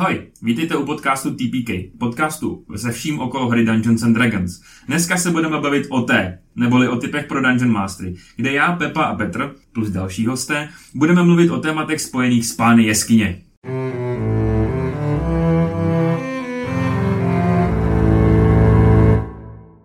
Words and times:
Ahoj, 0.00 0.30
vítejte 0.42 0.76
u 0.76 0.86
podcastu 0.86 1.30
TPK, 1.30 1.98
podcastu 1.98 2.64
se 2.76 2.92
vším 2.92 3.20
okolo 3.20 3.48
hry 3.48 3.64
Dungeons 3.64 4.02
and 4.02 4.12
Dragons. 4.12 4.60
Dneska 4.86 5.16
se 5.16 5.30
budeme 5.30 5.60
bavit 5.60 5.86
o 5.90 6.00
té, 6.00 6.38
neboli 6.56 6.88
o 6.88 6.96
typech 6.96 7.26
pro 7.26 7.42
Dungeon 7.42 7.70
Mastery, 7.70 8.14
kde 8.36 8.52
já, 8.52 8.72
Pepa 8.72 9.02
a 9.02 9.14
Petr, 9.14 9.54
plus 9.72 9.90
další 9.90 10.26
hosté, 10.26 10.68
budeme 10.94 11.22
mluvit 11.22 11.50
o 11.50 11.60
tématech 11.60 12.00
spojených 12.00 12.46
s 12.46 12.52
pány 12.52 12.84
jeskyně. 12.84 13.42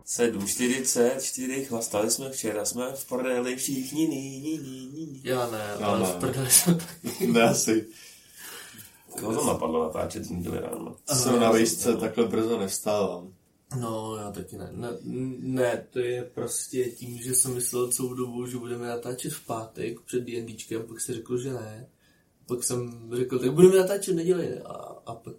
Sedm, 0.05 0.47
čtyřicet, 0.47 1.23
čtyři, 1.23 1.65
chlastali 1.65 2.11
jsme 2.11 2.29
včera, 2.29 2.65
jsme 2.65 2.85
v 2.95 3.07
prdeli 3.09 3.55
všichni, 3.55 4.07
ní, 4.07 4.39
ní, 4.39 4.57
ní, 4.57 4.89
ní. 4.93 5.21
Já 5.23 5.51
ne, 5.51 5.61
Já 5.79 5.85
ale 5.85 5.99
ne. 5.99 6.05
v 6.05 6.15
prdeli 6.15 6.49
jsem 6.49 6.77
taky. 6.77 7.27
Ne, 7.27 7.41
asi. 7.41 7.85
Koho 9.19 9.35
to 9.35 9.45
napadlo 9.47 9.83
natáčet 9.83 10.25
v 10.25 10.31
neděli 10.31 10.59
ráno? 10.59 10.95
Jsem 11.13 11.39
na 11.39 11.51
výšce, 11.51 11.95
takhle 11.97 12.27
brzo 12.27 12.59
nevstávám. 12.59 13.33
No, 13.79 14.15
já 14.17 14.31
taky 14.31 14.57
ne. 14.57 14.69
ne. 14.71 14.89
Ne, 15.39 15.87
to 15.89 15.99
je 15.99 16.23
prostě 16.23 16.85
tím, 16.85 17.17
že 17.17 17.33
jsem 17.35 17.53
myslel 17.53 17.91
celou 17.91 18.13
dobu, 18.13 18.47
že 18.47 18.57
budeme 18.57 18.87
natáčet 18.87 19.33
v 19.33 19.45
pátek 19.45 20.01
před 20.01 20.19
D&Dčkem, 20.23 20.83
pak 20.83 21.01
se 21.01 21.13
řekl, 21.13 21.37
že 21.37 21.53
ne. 21.53 21.87
Pak 22.47 22.63
jsem 22.63 23.09
řekl, 23.15 23.39
tak 23.39 23.53
budeme 23.53 23.75
natáčet 23.77 24.13
v 24.13 24.17
neděli. 24.17 24.59
A, 24.59 24.71
a 25.05 25.15
pak, 25.15 25.35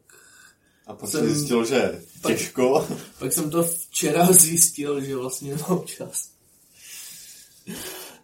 A 0.87 0.95
pak 0.95 1.11
Jsem- 1.11 1.21
jsem 1.21 1.35
zjistil, 1.35 1.65
že 1.65 2.03
Pak- 2.23 2.33
těžko. 2.33 2.87
pak 3.19 3.33
jsem 3.33 3.51
to 3.51 3.63
včera 3.65 4.27
zjistil, 4.33 5.01
že 5.01 5.17
vlastně 5.17 5.55
nemám 5.57 5.83
čas. 5.85 6.31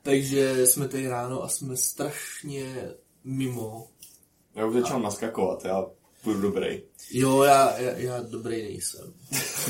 Takže 0.03 0.67
jsme 0.67 0.89
tady 0.89 1.09
ráno 1.09 1.43
a 1.43 1.49
jsme 1.49 1.77
strašně 1.77 2.91
mimo. 3.25 3.89
Já 4.55 4.67
už 4.67 4.75
začal 4.75 5.01
naskakovat, 5.01 5.65
já 5.65 5.87
budu 6.25 6.41
dobrý. 6.41 6.83
Jo, 7.11 7.43
já, 7.43 7.79
já, 7.79 7.91
já 7.97 8.23
dobrý 8.23 8.63
nejsem. 8.63 9.13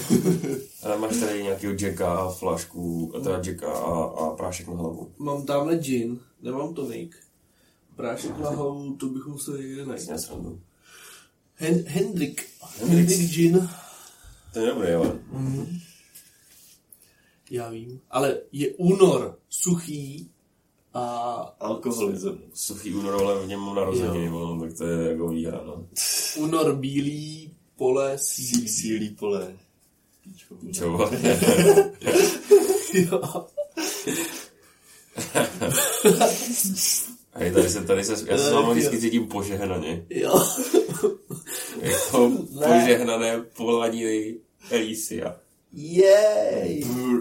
Ale 0.83 0.99
máš 0.99 1.16
tady 1.16 1.43
nějakého 1.43 1.74
Jacka 1.80 2.15
a 2.15 2.30
flašku, 2.30 3.13
a 3.16 3.21
teda 3.21 3.41
Jacka 3.45 3.73
a, 3.73 4.05
a 4.05 4.30
prášek 4.37 4.69
na 4.69 4.74
hlavu. 4.74 5.13
Mám 5.19 5.47
tamhle 5.47 5.77
gin, 5.79 6.21
nemám 6.43 6.74
tonik. 6.74 7.16
Prášek 7.97 8.39
na 8.39 8.51
hlavu, 8.51 8.97
to 8.97 9.07
bych 9.07 9.27
musel 9.27 9.59
někde 9.59 9.87
najít. 9.87 10.21
Srandu. 10.21 10.61
Hen- 11.57 11.85
Hendrik. 11.87 12.49
Hendrik 12.79 13.21
gin. 13.30 13.69
To 14.52 14.59
je 14.61 14.67
dobrý, 14.67 14.89
ale. 14.93 15.19
Já 17.51 17.71
vím. 17.71 18.01
Ale 18.11 18.39
je 18.52 18.71
únor, 18.71 19.39
suchý 19.49 20.30
a 20.95 21.04
Alkoholismus. 21.60 22.35
Suchý 22.54 22.95
únor, 22.95 23.15
ale 23.15 23.45
v 23.45 23.48
něm 23.48 23.60
mám 23.60 23.74
narozeniny, 23.76 24.30
no, 24.30 24.60
tak 24.60 24.73
to 24.79 24.87
je 24.87 25.09
jako 25.10 25.29
výhra, 25.29 25.60
no. 25.66 25.87
únor 26.37 26.76
bílý, 26.76 27.54
pole 27.76 28.18
Sí, 28.18 28.45
sílí. 28.46 28.68
sílí 28.68 29.10
pole. 29.10 29.57
Píčo. 30.23 30.54
Čo? 30.73 31.10
Jo. 32.95 33.46
Hej, 37.34 37.52
tady 37.52 37.68
se, 37.68 37.82
tady 37.84 38.04
se, 38.04 38.12
já 38.27 38.38
se 38.38 38.45
s 38.49 38.52
vámi 38.52 38.74
vždycky 38.80 39.01
cítím 39.01 39.27
požehnaně. 39.29 40.06
Jo. 40.10 40.46
Jako 41.80 42.29
Ne. 42.29 42.66
požehnané 42.66 43.40
poladiny 43.56 44.37
Elysia. 44.71 45.37
Jej. 45.73 46.84
Brr. 46.84 47.21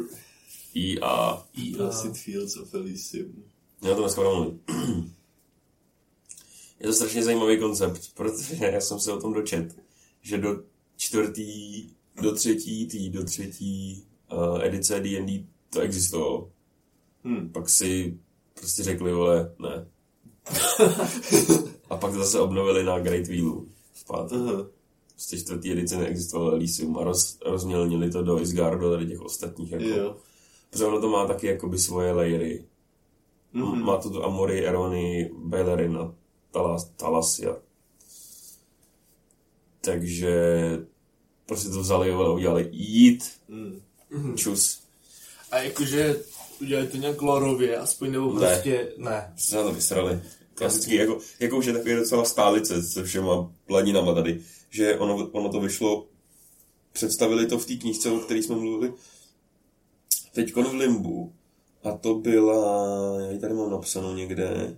I.A. 0.74 1.44
Blessed 1.78 2.18
Fields 2.18 2.58
of 2.58 2.74
Elysium. 2.74 3.44
Já 3.82 3.96
to 3.96 4.02
dneska 4.02 4.22
budu. 4.22 4.60
Je 6.80 6.88
to 6.88 6.94
strašně 6.94 7.24
zajímavý 7.24 7.60
koncept, 7.60 8.02
protože 8.14 8.66
já 8.66 8.82
jsem 8.82 9.00
se 9.00 9.14
o 9.14 9.22
tom 9.22 9.34
dočet, 9.34 9.76
že 10.22 10.38
do 10.38 10.64
čtvrtý, 10.98 11.90
do 12.22 12.36
třetí, 12.36 12.88
tý, 12.88 13.10
do 13.10 13.24
třetí 13.24 14.06
uh, 14.34 14.62
edice 14.62 15.00
D&D 15.00 15.46
to 15.70 15.80
existovalo. 15.80 16.52
Hm. 17.24 17.50
Pak 17.50 17.70
si 17.70 18.20
prostě 18.54 18.84
řekli, 18.84 19.14
vole, 19.14 19.56
ne. 19.60 19.88
A 21.90 21.98
pak 21.98 22.12
to 22.14 22.20
zase 22.20 22.40
obnovili 22.40 22.84
na 22.84 23.00
Great 23.00 23.28
Wheelu 23.28 23.68
v 23.94 24.06
páté. 24.06 24.36
Aha. 24.36 24.66
Z 25.18 25.28
té 25.28 25.38
čtvrtý 25.38 25.72
edice 25.72 25.98
neexistovalo 25.98 26.52
Elysium 26.52 26.98
a 26.98 27.04
roz, 27.04 27.38
rozmělnili 27.46 28.12
to 28.12 28.24
do 28.24 28.42
Isgardu 28.42 28.88
a 28.88 28.92
tady 28.92 29.08
těch 29.08 29.22
ostatních. 29.22 29.72
Jako. 29.72 29.84
Jo. 29.84 30.16
Protože 30.70 30.86
ono 30.86 31.02
to 31.02 31.10
má 31.10 31.28
taky 31.28 31.48
jakoby 31.48 31.78
svoje 31.78 32.12
layery. 32.12 32.66
Mm-hmm. 33.56 33.72
Mhm. 33.76 33.82
Má 33.86 33.98
to 33.98 34.10
tu 34.10 34.24
Amory, 34.24 34.66
Erony, 34.68 35.32
Belerin 35.38 35.98
a 35.98 36.14
Talas, 36.52 36.90
Talasia. 36.96 37.56
Takže 39.82 40.36
prostě 41.46 41.70
to 41.70 41.80
vzali 41.80 42.12
a 42.12 42.30
udělali 42.32 42.70
jít, 42.72 43.32
Hm. 43.50 44.36
čus. 44.36 44.84
A 45.52 45.58
jakože 45.58 46.24
udělali 46.62 46.88
to 46.88 46.98
nějak 46.98 47.22
lorově, 47.22 47.78
aspoň 47.78 48.12
nebo 48.12 48.34
Ne. 48.34 48.40
prostě 48.40 48.94
ne. 48.98 49.34
Se 49.38 49.56
na 49.56 49.64
to 49.64 49.72
vysrali. 49.72 50.20
Klasický, 50.54 50.96
jako, 50.96 51.20
jako 51.40 51.58
už 51.58 51.66
je 51.66 51.74
takový 51.74 51.96
docela 51.96 52.26
stálice 52.26 52.84
se 52.84 53.04
všema 53.04 53.52
planinama 53.66 54.14
tady. 54.14 54.42
Že 54.70 54.98
ono, 54.98 55.30
ono 55.32 55.50
to 55.50 55.60
vyšlo, 55.60 56.08
představili 56.94 57.48
to 57.48 57.58
v 57.58 57.66
té 57.66 57.76
knížce, 57.76 58.12
o 58.12 58.20
které 58.20 58.40
jsme 58.44 58.56
mluvili, 58.56 58.94
teď 60.34 60.54
v 60.56 60.74
Limbu. 60.74 61.34
A 61.84 61.92
to 61.92 62.16
byla, 62.16 63.22
já 63.22 63.32
ji 63.32 63.40
tady 63.40 63.54
mám 63.54 63.72
napsanou 63.72 64.14
někde, 64.16 64.78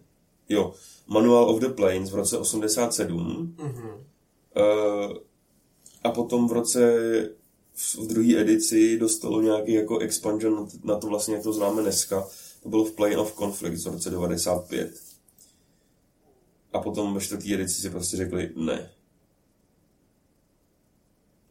jo, 0.49 0.73
Manual 1.07 1.49
of 1.49 1.59
the 1.59 1.69
Plains 1.69 2.11
v 2.11 2.15
roce 2.15 2.37
87. 2.37 3.55
Mhm. 3.59 3.89
Uh, 3.89 5.17
a 6.03 6.11
potom 6.11 6.47
v 6.47 6.51
roce 6.51 6.79
v, 7.73 7.95
v 7.95 8.07
druhé 8.07 8.41
edici 8.41 8.97
dostalo 8.99 9.41
nějaký 9.41 9.73
jako 9.73 9.99
expansion 9.99 10.55
na 10.55 10.65
to, 10.65 10.77
na 10.83 10.99
to 10.99 11.07
vlastně, 11.07 11.35
jak 11.35 11.43
to 11.43 11.53
známe 11.53 11.81
dneska. 11.81 12.27
To 12.63 12.69
bylo 12.69 12.85
v 12.85 12.91
Plane 12.91 13.17
of 13.17 13.37
Conflict 13.37 13.85
v 13.85 13.91
roce 13.91 14.09
95. 14.09 14.93
A 16.73 16.79
potom 16.79 17.13
ve 17.13 17.21
čtvrté 17.21 17.53
edici 17.53 17.81
si 17.81 17.89
prostě 17.89 18.17
řekli 18.17 18.51
ne. 18.55 18.91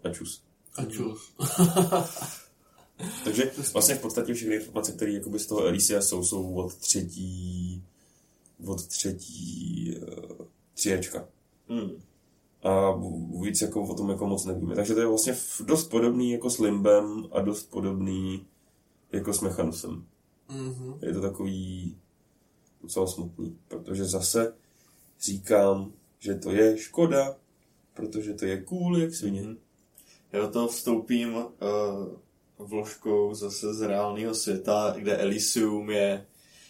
A 0.05 0.09
čus. 0.11 0.43
A 0.77 0.85
čus. 0.85 1.33
Takže 3.25 3.51
vlastně 3.73 3.95
v 3.95 4.01
podstatě 4.03 4.35
všechny 4.35 4.55
informace, 4.55 4.93
které 4.93 5.13
jakoby 5.13 5.39
z 5.39 5.47
toho 5.47 5.67
Elysia 5.67 6.03
jsou, 6.03 6.25
jsou 6.25 6.55
od 6.55 6.75
třetí 6.75 7.83
od 8.67 8.87
třetí 8.87 9.95
uh, 10.03 10.47
třiečka. 10.75 11.29
Hm. 11.69 12.03
a 12.63 13.01
víc 13.43 13.63
jako 13.63 13.83
o 13.83 13.95
tom 13.95 14.11
jako 14.11 14.27
moc 14.27 14.45
nevíme. 14.45 14.75
Takže 14.75 14.95
to 14.95 15.01
je 15.01 15.07
vlastně 15.07 15.37
dost 15.65 15.85
podobný 15.85 16.31
jako 16.31 16.51
s 16.51 16.59
Limbem 16.59 17.25
a 17.33 17.41
dost 17.41 17.71
podobný 17.71 18.47
jako 19.13 19.33
s 19.33 19.41
Mechanusem. 19.41 20.07
Mhm. 20.49 20.99
Je 21.03 21.13
to 21.13 21.21
takový 21.21 21.97
docela 22.83 23.07
smutný, 23.07 23.59
protože 23.69 24.05
zase 24.05 24.55
říkám, 25.21 25.93
že 26.19 26.35
to 26.35 26.51
je 26.51 26.79
škoda, 26.79 27.37
protože 27.95 28.35
to 28.35 28.45
je 28.45 28.63
cool 28.63 28.99
jak 28.99 29.15
svině. 29.15 29.43
Mhm. 29.43 29.59
Já 30.33 30.41
do 30.41 30.49
toho 30.49 30.69
vstoupím 30.69 31.35
uh, 31.35 31.45
vložkou 32.67 33.35
zase 33.35 33.75
z 33.75 33.83
reálného 33.83 34.35
světa, 34.35 34.95
kde 34.99 35.17
Elysium 35.17 35.91
je 35.91 36.27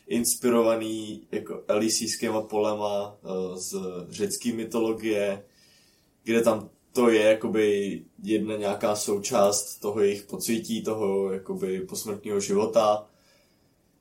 inspirovaný 0.07 1.27
jako 1.33 1.63
elysijskýma 1.69 2.43
polema 2.43 3.19
uh, 3.23 3.57
z 3.57 3.75
řecké 4.09 4.53
mytologie, 4.53 5.45
kde 6.25 6.41
tam 6.41 6.71
to 6.93 7.11
je 7.11 7.23
jakoby 7.23 8.03
jedna 8.23 8.57
nějaká 8.57 8.97
součást 8.97 9.79
toho 9.79 10.01
jejich 10.01 10.23
podsvětí, 10.23 10.83
toho 10.83 11.33
jakoby 11.33 11.81
posmrtního 11.81 12.41
života, 12.41 13.07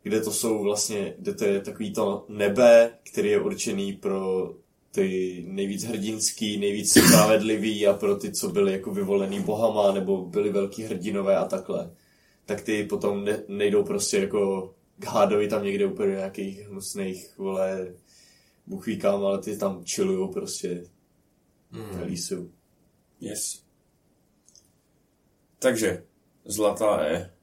kde 0.04 0.22
to 0.22 0.32
jsou 0.32 0.64
vlastně, 0.64 1.14
kde 1.18 1.34
to 1.34 1.46
je 1.46 1.62
takový 1.62 1.94
to 1.94 2.26
nebe, 2.30 2.98
který 3.12 3.30
je 3.30 3.42
určený 3.42 3.94
pro 3.94 4.54
ty 4.92 5.44
nejvíc 5.48 5.84
hrdinský, 5.84 6.58
nejvíc 6.58 6.92
spravedlivý 6.92 7.88
a 7.88 7.94
pro 7.94 8.16
ty, 8.16 8.32
co 8.32 8.50
byli 8.50 8.72
jako 8.72 8.92
vyvolený 8.94 9.40
bohama 9.40 9.92
nebo 9.92 10.26
byli 10.26 10.52
velký 10.52 10.84
hrdinové 10.84 11.38
a 11.38 11.46
takhle. 11.46 11.92
Tak 12.46 12.62
ty 12.62 12.84
potom 12.84 13.24
ne, 13.24 13.44
nejdou 13.48 13.84
prostě 13.84 14.18
jako 14.18 14.74
k 15.00 15.06
hádovi 15.06 15.48
tam 15.48 15.64
někde 15.64 15.86
úplně 15.86 16.12
nějakých 16.16 16.60
hnusných, 16.68 17.38
vole, 17.38 17.94
Bůh 18.68 18.86
ví 18.86 19.00
kam, 19.00 19.26
ale 19.26 19.40
ty 19.42 19.58
tam 19.58 19.84
chillujou 19.84 20.28
prostě 20.28 20.84
Mhm. 21.72 21.84
v 21.98 22.02
Elysiu. 22.02 22.52
Yes. 23.22 23.64
Takže, 25.60 26.04
zlatá 26.46 27.02
E. 27.02 27.34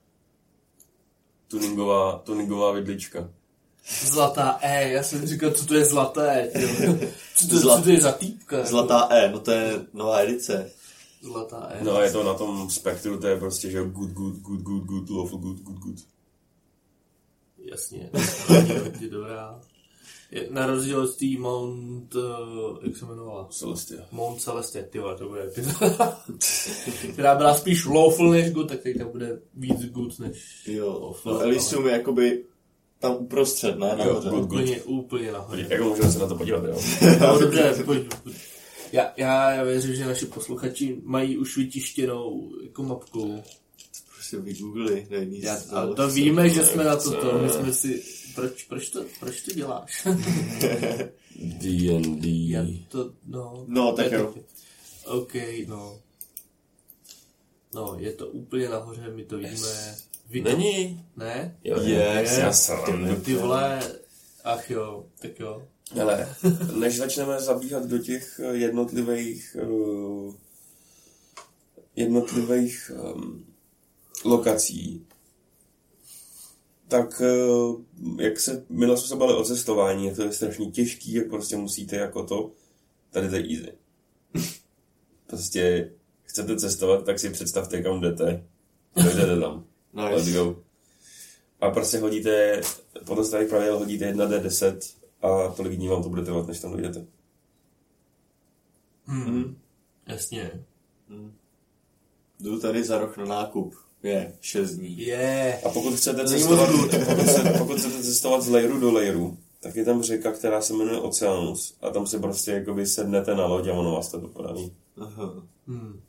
Tuningová, 1.48 2.18
tuningová 2.18 2.72
vidlička. 2.72 3.32
Zlatá 3.88 4.58
E, 4.62 4.88
já 4.92 5.02
jsem 5.02 5.26
říkal, 5.26 5.50
co 5.50 5.66
to 5.66 5.74
je 5.74 5.84
zlaté. 5.84 6.50
jo. 6.54 6.94
Co 7.36 7.48
to, 7.48 7.54
Zlat- 7.56 7.76
co 7.78 7.82
to 7.84 7.90
je 7.90 8.00
za 8.00 8.12
týpka? 8.12 8.64
Zlatá 8.64 9.08
E, 9.10 9.30
no 9.32 9.38
to 9.40 9.50
je 9.50 9.72
nová 9.92 10.18
edice. 10.20 10.70
Zlatá 11.22 11.68
E. 11.70 11.84
No 11.84 11.96
a 11.96 12.04
je 12.04 12.12
to 12.12 12.24
na 12.24 12.34
tom 12.34 12.70
spektru, 12.70 13.18
to 13.20 13.26
je 13.26 13.36
prostě, 13.36 13.70
že 13.70 13.84
good, 13.84 14.10
good, 14.10 14.34
good, 14.36 14.60
good, 14.60 14.82
good, 14.84 15.10
lawful, 15.10 15.38
good, 15.38 15.58
good, 15.60 15.76
good. 15.78 15.96
Jasně. 17.58 18.10
Je 19.00 19.08
dobrá. 19.10 19.60
Je- 20.30 20.46
Na 20.50 20.66
rozdíl 20.66 21.00
od 21.00 21.16
té 21.16 21.26
Mount, 21.38 22.14
uh, 22.14 22.22
jak 22.82 22.96
se 22.96 23.04
jmenovala? 23.04 23.48
Celestia. 23.50 24.00
Mount 24.12 24.40
Celestia, 24.40 24.84
ty 24.90 24.98
to 25.18 25.28
bude 25.28 25.44
epizoda. 25.44 26.20
která 27.12 27.34
byla 27.34 27.54
spíš 27.54 27.84
lawful 27.86 28.30
než 28.30 28.52
good, 28.52 28.68
tak 28.68 28.80
teď 28.80 28.98
to 28.98 29.04
bude 29.04 29.38
víc 29.54 29.84
good 29.84 30.18
než 30.18 30.62
Jo, 30.66 30.98
lawful. 31.02 31.32
no, 31.32 31.40
Elysium 31.40 31.86
je 31.86 31.92
jakoby 31.92 32.44
tam 32.98 33.16
uprostřed, 33.18 33.78
ne? 33.78 33.96
Nahoře. 33.98 34.28
good. 34.28 34.44
Úplně, 34.44 34.82
úplně 34.82 35.32
nahoře. 35.32 35.66
Jako 35.70 35.84
můžeme 35.84 36.12
se 36.12 36.18
na 36.18 36.26
to 36.26 36.34
podívat, 36.34 36.64
jo? 36.64 36.78
No 37.20 37.38
dobře, 37.38 37.82
pojď. 37.84 38.14
pojď. 38.24 38.36
Já, 38.92 39.12
já, 39.16 39.52
já 39.52 39.64
věřím, 39.64 39.94
že 39.94 40.06
naši 40.06 40.26
posluchači 40.26 41.00
mají 41.02 41.38
už 41.38 41.56
vytištěnou 41.56 42.52
jako 42.62 42.82
mapku. 42.82 43.42
Prostě 44.14 44.36
vygoogli, 44.36 45.06
nejvíc. 45.10 45.44
Já, 45.44 45.58
a 45.72 45.86
to 45.86 46.08
víme, 46.08 46.48
že 46.48 46.64
jsme 46.64 46.84
na 46.84 46.96
to 46.96 47.10
to. 47.10 47.38
My 47.38 47.50
jsme 47.50 47.72
si... 47.72 48.02
Proč, 48.34 48.64
proč, 48.64 48.90
to, 48.90 49.04
proč 49.20 49.42
to 49.42 49.54
děláš? 49.54 50.06
D&D. 51.36 52.50
Já 52.50 52.66
to, 52.88 53.12
no... 53.26 53.64
No, 53.68 53.92
tak 53.92 54.12
jo. 54.12 54.34
OK, 55.04 55.34
no. 55.66 55.98
No, 57.74 57.96
je 57.98 58.12
to 58.12 58.26
úplně 58.26 58.68
nahoře, 58.68 59.10
my 59.14 59.24
to 59.24 59.38
vidíme. 59.38 59.96
Vy 60.28 60.42
Není? 60.42 61.04
Ne? 61.16 61.56
Jo, 61.64 61.80
Je, 61.80 62.26
je, 62.38 62.52
srandu. 62.52 63.20
Ty 63.20 63.34
vole... 63.34 63.80
Ach 64.44 64.70
jo, 64.70 65.06
tak 65.18 65.40
jo. 65.40 65.62
Ale 66.02 66.36
než 66.78 66.96
začneme 66.96 67.40
zabíhat 67.40 67.86
do 67.86 67.98
těch 67.98 68.40
eh, 68.44 68.56
jednotlivých 68.56 69.56
uh, 69.62 70.34
jednotlivých 71.96 72.92
um, 73.14 73.46
lokací, 74.24 75.06
tak 76.88 77.20
uh, 77.20 77.80
jak 78.20 78.40
se, 78.40 78.64
minule 78.68 78.98
jsme 78.98 79.08
se 79.08 79.16
bavili 79.16 79.38
o 79.38 79.44
cestování, 79.44 80.06
je 80.06 80.14
to 80.14 80.22
je 80.22 80.32
strašně 80.32 80.70
těžký, 80.70 81.12
jak 81.12 81.28
prostě 81.28 81.56
musíte 81.56 81.96
jako 81.96 82.24
to, 82.24 82.52
tady 83.10 83.28
to 83.28 83.36
je 83.36 83.42
easy. 83.42 83.72
Prostě 85.26 85.92
chcete 86.22 86.56
cestovat, 86.56 87.04
tak 87.04 87.18
si 87.18 87.30
představte, 87.30 87.82
kam 87.82 88.00
jdete, 88.00 88.44
dojdete 88.96 89.40
tam. 89.40 89.64
Let's 89.94 90.26
Nice. 90.26 90.38
go. 90.38 90.56
A 91.60 91.70
prostě 91.70 91.98
hodíte, 91.98 92.60
podle 93.06 93.24
starých 93.24 93.48
pravidel 93.48 93.78
hodíte 93.78 94.12
1D10 94.12 94.78
a 95.22 95.48
tolik 95.48 95.72
dní 95.76 95.88
vám 95.88 96.02
to 96.02 96.08
bude 96.08 96.22
trvat, 96.22 96.46
než 96.46 96.60
tam 96.60 96.70
dojdete. 96.72 97.06
Hmm. 99.06 99.56
Jasně. 100.06 100.50
Jdu 102.40 102.60
tady 102.60 102.84
za 102.84 102.98
rok 102.98 103.16
na 103.16 103.24
nákup. 103.24 103.74
Je, 104.02 104.32
6 104.40 104.70
dní. 104.74 104.98
Je. 104.98 105.60
A 105.64 105.68
pokud 105.68 105.94
chcete 105.94 106.24
cestovat, 106.28 106.70
pokud, 106.70 107.26
se, 107.26 107.54
pokud 107.58 107.78
chcete 107.78 108.02
cestovat 108.02 108.42
z 108.42 108.48
lejru 108.48 108.80
do 108.80 108.92
lejru, 108.92 109.38
tak 109.60 109.76
je 109.76 109.84
tam 109.84 110.02
řeka, 110.02 110.32
která 110.32 110.60
se 110.62 110.72
jmenuje 110.72 111.00
Oceanus. 111.00 111.76
A 111.80 111.90
tam 111.90 112.06
si 112.06 112.18
prostě 112.18 112.50
jakoby 112.50 112.86
sednete 112.86 113.34
na 113.34 113.46
loď 113.46 113.68
a 113.68 113.72
ono 113.72 113.92
vás 113.94 114.08
to 114.10 114.20
dopraví. 114.20 114.72
Aha. 115.00 115.42
Hmm. 115.66 116.00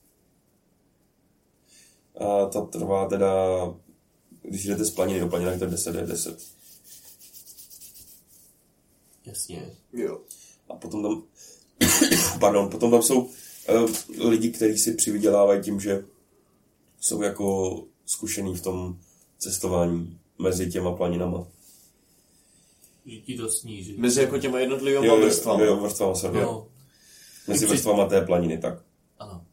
A 2.16 2.46
ta 2.46 2.62
trvá 2.62 3.08
teda, 3.08 3.34
když 4.42 4.66
jdete 4.66 4.86
z 4.86 4.92
planiny 4.92 5.20
do 5.20 5.28
planiny, 5.28 5.50
tak 5.52 5.60
to 5.60 5.66
je 5.66 5.72
10 5.72 5.96
je 5.96 6.02
10. 6.06 6.40
Jasně. 9.26 9.66
Jo. 9.94 10.22
A 10.70 10.76
potom 10.76 11.04
tam, 11.04 11.24
pardon, 12.40 12.70
potom 12.70 12.92
tam 12.92 13.02
jsou 13.02 13.22
uh, 13.22 13.30
lidi, 14.30 14.52
kteří 14.52 14.78
si 14.78 14.94
přivydělávají 14.94 15.62
tím, 15.62 15.80
že 15.80 16.06
jsou 17.00 17.22
jako 17.22 17.78
zkušený 18.06 18.56
v 18.56 18.62
tom 18.62 18.98
cestování 19.38 20.20
mezi 20.40 20.72
těma 20.72 20.96
planinama. 20.96 21.48
Že 23.06 23.18
ti 23.18 23.38
to 23.38 23.50
sníží. 23.50 23.96
Mezi 23.98 24.22
jako 24.22 24.38
těma 24.38 24.60
jednotlivými 24.60 25.08
Jo, 25.08 25.16
jo, 25.16 25.26
vrstvami. 25.26 25.66
jo, 25.66 25.76
vrstvama 25.76 26.16
se 26.16 26.32
no. 26.32 26.68
Mezi 27.48 27.66
vrstvama 27.66 28.06
té 28.06 28.22
planiny, 28.26 28.58
tak. 28.58 28.74
ano. 29.20 29.46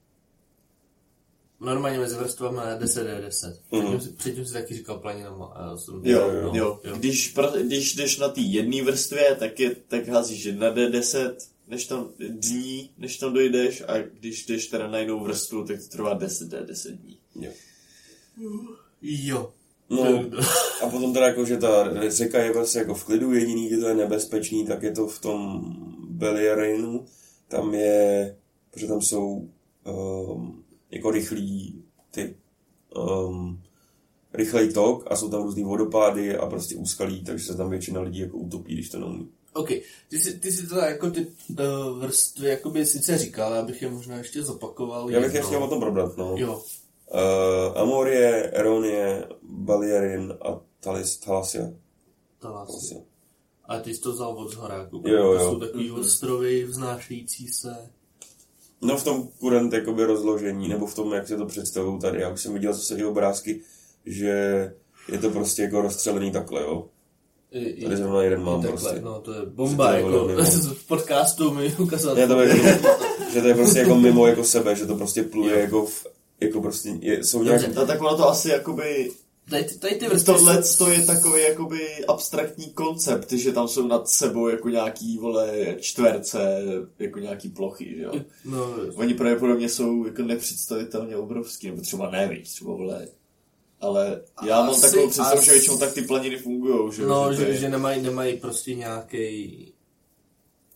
Normálně 1.60 1.98
mezi 1.98 2.14
vrstvami 2.16 2.58
je 2.72 2.76
10 2.80 3.06
je 3.08 3.20
10. 3.20 3.60
Předtím, 3.70 3.88
Mhm. 3.90 4.00
si, 4.00 4.08
předtím 4.12 4.46
si 4.46 4.52
taky 4.52 4.74
říkal 4.74 4.98
planinama. 4.98 5.46
A 5.46 5.66
já 5.70 5.76
jsem, 5.76 6.00
Jo, 6.04 6.20
Jo, 6.20 6.50
jo, 6.54 6.80
jo. 6.84 6.96
Když, 6.96 7.34
pra- 7.36 7.66
když 7.66 7.94
jdeš 7.94 8.18
na 8.18 8.28
té 8.28 8.40
jedné 8.40 8.82
vrstvě, 8.82 9.36
tak, 9.38 9.60
je, 9.60 9.76
tak 9.88 10.08
házíš 10.08 10.44
1 10.44 10.70
D10, 10.74 11.34
než 11.68 11.86
tam 11.86 12.08
dní, 12.28 12.90
než 12.98 13.16
tam 13.18 13.32
dojdeš, 13.34 13.82
a 13.88 13.98
když 14.20 14.46
jdeš 14.46 14.66
teda 14.66 14.88
na 14.88 14.98
jinou 14.98 15.20
vrstvu, 15.24 15.64
tak 15.64 15.76
to 15.82 15.88
trvá 15.96 16.14
10 16.14 16.48
D10 16.52 16.90
dní. 16.96 17.18
Jo. 17.40 17.50
Jo. 19.02 19.52
No, 19.90 20.24
a 20.82 20.88
potom 20.90 21.12
teda 21.14 21.26
jako, 21.26 21.44
že 21.44 21.56
ta 21.56 21.90
řeka 22.10 22.38
je 22.44 22.52
vlastně 22.52 22.80
jako 22.80 22.94
v 22.94 23.04
klidu, 23.04 23.32
jediný, 23.34 23.68
kde 23.68 23.76
to 23.78 23.88
je 23.88 23.94
nebezpečný, 23.94 24.66
tak 24.66 24.82
je 24.82 24.92
to 24.92 25.06
v 25.06 25.20
tom 25.20 25.64
Belierinu. 26.10 27.06
Tam 27.48 27.74
je, 27.74 28.36
protože 28.70 28.86
tam 28.86 29.02
jsou 29.02 29.48
um, 29.84 30.64
jako 30.96 31.10
rychlý 31.10 31.82
ty 32.10 32.36
um, 32.96 33.62
rychlej 34.32 34.72
tok 34.72 35.04
a 35.10 35.16
jsou 35.16 35.30
tam 35.30 35.42
různý 35.42 35.64
vodopády 35.64 36.36
a 36.36 36.46
prostě 36.46 36.76
úskalí, 36.76 37.24
takže 37.24 37.44
se 37.44 37.56
tam 37.56 37.70
většina 37.70 38.00
lidí 38.00 38.18
jako 38.18 38.36
utopí, 38.36 38.74
když 38.74 38.88
to 38.90 38.98
neumí. 38.98 39.28
OK, 39.52 39.68
ty 40.08 40.18
jsi, 40.18 40.38
ty 40.40 40.52
jsi 40.52 40.66
teda 40.66 40.86
jako 40.86 41.10
ty 41.10 41.26
uh, 41.50 41.98
vrstvy 42.00 42.48
jakoby 42.48 42.86
sice 42.86 43.18
říkal, 43.18 43.52
já 43.54 43.62
bych 43.62 43.82
je 43.82 43.90
možná 43.90 44.16
ještě 44.16 44.42
zopakoval. 44.42 45.10
Já 45.10 45.20
bych 45.20 45.28
je 45.32 45.36
jednou. 45.36 45.48
chtěl 45.48 45.64
o 45.64 45.68
tom 45.68 45.80
probrat, 45.80 46.16
no. 46.16 46.34
Jo, 46.38 46.62
Uh, 47.14 47.78
Amorie, 47.78 48.42
Eronie, 48.50 49.24
Balierin 49.42 50.34
a 50.40 50.60
Talis, 50.80 51.16
Talasia. 51.18 51.66
to. 52.38 52.48
Talasia. 52.48 53.00
A 53.64 53.78
ty 53.80 53.94
jsi 53.94 54.00
to 54.00 54.12
vzal 54.12 54.30
od 54.32 54.50
zhora, 54.50 54.74
jako 54.74 55.02
Jo, 55.04 55.14
jo. 55.14 55.38
to 55.38 55.44
jsou 55.44 55.60
takový 55.60 55.90
ostrovy 55.90 56.64
vznášející 56.64 57.48
se. 57.48 57.90
No 58.82 58.96
v 58.96 59.04
tom 59.04 59.28
kurent 59.38 59.72
jakoby 59.72 60.04
rozložení, 60.04 60.68
nebo 60.68 60.86
v 60.86 60.94
tom, 60.94 61.12
jak 61.12 61.28
se 61.28 61.36
to 61.36 61.46
představují 61.46 62.00
tady. 62.00 62.20
Já 62.20 62.30
už 62.30 62.40
jsem 62.40 62.54
viděl 62.54 62.72
zase 62.72 62.98
i 62.98 63.04
obrázky, 63.04 63.60
že 64.06 64.72
je 65.08 65.18
to 65.18 65.30
prostě 65.30 65.62
jako 65.62 65.82
rozstřelený 65.82 66.30
takhle, 66.30 66.62
jo. 66.62 66.86
I, 67.50 67.64
i, 67.64 67.84
Tady 67.84 67.96
zrovna 67.96 68.22
jeden 68.22 68.44
mám 68.44 68.62
takhle, 68.62 68.80
prostě. 68.80 69.00
no 69.00 69.20
to 69.20 69.32
je 69.32 69.46
bomba, 69.46 69.86
to 69.86 69.92
je 69.92 70.00
jako 70.00 70.28
v 70.74 70.86
podcastu 70.86 71.54
mi 71.54 71.74
ukázal. 71.78 72.14
Ne, 72.14 72.26
to 72.26 72.40
je, 72.40 72.54
že 73.32 73.42
to 73.42 73.48
je 73.48 73.54
prostě 73.54 73.78
jako 73.78 73.94
mimo 73.94 74.26
jako 74.26 74.44
sebe, 74.44 74.76
že 74.76 74.86
to 74.86 74.96
prostě 74.96 75.22
pluje 75.22 75.60
jako 75.60 75.86
v, 75.86 76.06
jako 76.40 76.60
prostě, 76.60 76.88
je, 77.00 77.24
jsou 77.24 77.42
nějak, 77.42 77.62
Dobře. 77.62 77.86
Tak 77.86 78.00
ono 78.00 78.16
to 78.16 78.28
asi 78.28 78.48
jakoby... 78.48 79.10
Tady, 79.50 79.64
ty- 79.64 79.78
tady 79.78 79.94
ty 79.94 80.08
vrstvy 80.08 80.24
Tohle 80.34 80.62
jsou- 80.62 80.84
to 80.84 80.90
je 80.90 81.06
takový 81.06 81.42
jakoby 81.42 82.04
abstraktní 82.08 82.70
koncept, 82.70 83.32
že 83.32 83.52
tam 83.52 83.68
jsou 83.68 83.86
nad 83.86 84.08
sebou 84.08 84.48
jako 84.48 84.68
nějaký, 84.68 85.18
vole, 85.18 85.76
čtverce, 85.80 86.62
jako 86.98 87.18
nějaký 87.18 87.48
plochy, 87.48 87.94
že 87.96 88.02
jo. 88.02 88.12
No, 88.44 88.74
Oni 88.94 89.14
pravděpodobně 89.14 89.68
jsou 89.68 90.06
jako 90.06 90.22
nepředstavitelně 90.22 91.16
obrovský, 91.16 91.66
nebo 91.70 91.82
třeba 91.82 92.10
ne, 92.10 92.28
víc, 92.28 92.52
třeba 92.52 92.74
vole. 92.74 93.08
Ale 93.80 94.22
já 94.46 94.60
mám 94.60 94.70
Asi- 94.70 94.80
takovou 94.82 95.08
představu, 95.10 95.42
že 95.42 95.52
většinou 95.52 95.78
tak 95.78 95.92
ty 95.92 96.02
planiny 96.02 96.36
fungují, 96.38 96.92
že, 96.92 97.02
jo, 97.02 97.08
no 97.08 97.32
že, 97.34 97.40
že, 97.44 97.48
je, 97.48 97.56
že 97.56 97.68
nemají, 97.68 98.02
nemají 98.02 98.36
prostě 98.36 98.74
nějaký 98.74 99.72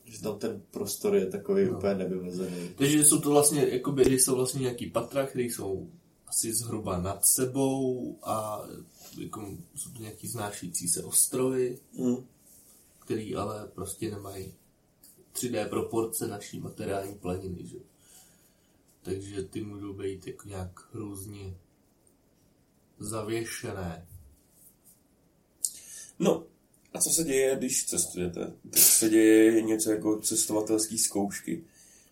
že 0.04 0.22
tam 0.22 0.38
ten 0.38 0.62
prostor 0.70 1.16
je 1.16 1.26
takový 1.26 1.64
No. 1.64 1.76
úplně 1.78 1.94
nevymezený. 1.94 2.70
Takže 2.76 3.04
jsou 3.04 3.18
to 3.20 3.30
vlastně, 3.30 3.66
jakoby, 3.70 4.04
že 4.08 4.14
jsou 4.14 4.34
vlastně 4.36 4.60
nějaký 4.60 4.86
patra, 4.86 5.26
které 5.26 5.44
jsou 5.44 5.88
asi 6.30 6.54
zhruba 6.54 6.98
nad 6.98 7.26
sebou 7.26 8.18
a 8.22 8.62
jako, 9.18 9.56
jsou 9.74 9.90
to 9.90 10.02
nějaký 10.02 10.28
znášící 10.28 10.88
se 10.88 11.04
ostrovy, 11.04 11.78
hm, 11.98 12.26
který 12.98 13.36
ale 13.36 13.68
prostě 13.74 14.10
nemají 14.10 14.54
3D 15.32 15.68
proporce 15.68 16.26
naší 16.26 16.60
materiální 16.60 17.14
planiny, 17.14 17.66
že? 17.66 17.78
Takže 19.02 19.42
ty 19.42 19.60
můžou 19.60 19.92
být 19.92 20.26
jako 20.26 20.48
nějak 20.48 20.94
různě 20.94 21.54
zavěšené. 22.98 24.06
no. 26.18 26.44
A 26.94 27.00
co 27.00 27.10
se 27.10 27.24
děje, 27.24 27.56
když 27.56 27.86
cestujete? 27.86 28.52
Tak 28.70 28.82
se 28.82 29.08
děje 29.08 29.62
něco 29.62 29.90
jako 29.90 30.20
cestovatelské 30.20 30.98
zkoušky. 30.98 31.64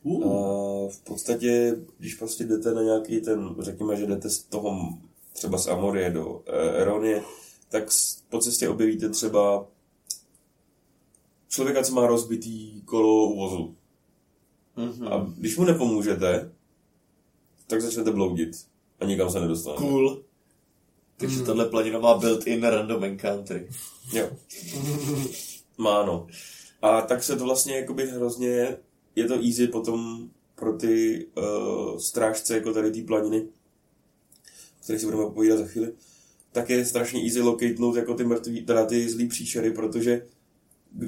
A 0.04 0.08
Uh, 0.08 0.90
v 0.90 1.00
podstatě, 1.04 1.76
když 1.98 2.14
prostě 2.14 2.44
jdete 2.44 2.74
na 2.74 2.82
nějaký 2.82 3.20
ten, 3.20 3.54
řekněme, 3.58 3.96
že 3.96 4.06
jdete 4.06 4.30
z 4.30 4.42
toho 4.42 4.98
třeba 5.32 5.58
z 5.58 5.66
Amorie 5.66 6.10
do 6.10 6.42
eh, 6.46 6.80
Eronie, 6.82 7.22
tak 7.68 7.84
po 8.28 8.38
cestě 8.38 8.68
objevíte 8.68 9.08
třeba 9.08 9.66
člověka, 11.48 11.82
co 11.82 11.94
má 11.94 12.06
rozbitý 12.06 12.82
kolo 12.82 13.26
u 13.26 13.36
vozu. 13.36 13.74
Mhm. 14.76 15.08
A 15.08 15.32
když 15.38 15.56
mu 15.56 15.64
nepomůžete, 15.64 16.52
tak 17.66 17.82
začnete 17.82 18.10
bloudit 18.10 18.50
a 19.00 19.04
nikam 19.04 19.30
se 19.30 19.40
nedostanete. 19.40 19.82
Cool. 19.82 20.22
Takže 21.16 21.36
Hmm. 21.36 21.46
tahle 21.46 21.64
planina 21.64 21.98
má 21.98 22.18
built-in 22.18 22.62
random 22.64 23.04
encountery. 23.04 23.68
Jo. 24.12 24.30
Má, 25.78 26.02
no. 26.06 26.26
A 26.82 27.00
tak 27.02 27.22
se 27.22 27.36
to 27.36 27.44
vlastně 27.44 27.76
jakoby 27.76 28.06
hrozně, 28.06 28.76
je 29.18 29.28
to 29.28 29.34
easy 29.34 29.66
potom 29.66 30.30
pro 30.54 30.72
ty 30.72 31.26
uh, 31.36 31.98
strážce 31.98 32.54
jako 32.54 32.72
tady 32.72 32.90
té 32.90 33.02
planiny, 33.02 33.40
o 33.40 34.82
kterých 34.82 35.00
si 35.00 35.06
budeme 35.06 35.30
povídat 35.30 35.58
za 35.58 35.66
chvíli, 35.66 35.92
tak 36.52 36.70
je 36.70 36.84
strašně 36.84 37.22
easy 37.22 37.40
locatenout 37.40 37.96
jako 37.96 38.14
ty 38.14 38.24
mrtví, 38.24 38.64
teda 38.64 38.86
ty 38.86 39.08
zlý 39.08 39.28
příšery, 39.28 39.70
protože 39.70 40.26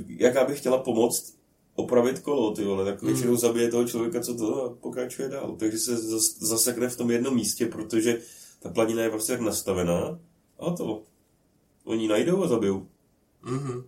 jaká 0.07 0.45
by 0.45 0.55
chtěla 0.55 0.79
pomoct 0.79 1.35
opravit 1.75 2.19
kolo, 2.19 2.55
ty 2.55 2.65
vole, 2.65 2.85
tak 2.85 3.03
většinou 3.03 3.37
zabije 3.37 3.71
toho 3.71 3.89
člověka, 3.89 4.21
co 4.21 4.35
to 4.35 4.65
a 4.65 4.75
pokračuje 4.75 5.29
dál. 5.29 5.57
Takže 5.59 5.79
se 5.79 5.97
zas, 5.97 6.39
zasekne 6.39 6.89
v 6.89 6.97
tom 6.97 7.11
jednom 7.11 7.35
místě, 7.35 7.67
protože 7.67 8.21
ta 8.61 8.71
planina 8.71 9.03
je 9.03 9.11
prostě 9.11 9.33
tak 9.33 9.41
nastavená 9.41 10.21
a 10.59 10.71
to. 10.71 11.03
Oni 11.85 12.09
najdou 12.09 12.43
a 12.43 12.49
zabijou. 12.49 12.87
Mhm. 13.43 13.85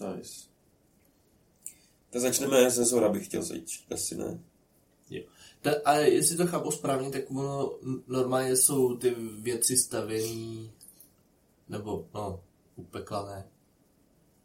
Nice. 0.00 0.55
Tak 2.16 2.20
začneme 2.22 2.70
ze 2.70 2.84
zhora, 2.84 3.08
bych 3.08 3.24
chtěl 3.24 3.42
začít, 3.42 3.92
asi 3.92 4.16
ne. 4.16 4.38
Ta, 5.62 5.70
ale 5.84 6.10
jestli 6.10 6.36
to 6.36 6.46
chápu 6.46 6.70
správně, 6.70 7.10
tak 7.10 7.30
ono 7.30 7.72
normálně 8.06 8.56
jsou 8.56 8.96
ty 8.96 9.14
věci 9.38 9.76
stavěný, 9.76 10.72
nebo 11.68 12.06
no, 12.14 12.40
upeklané. 12.76 13.48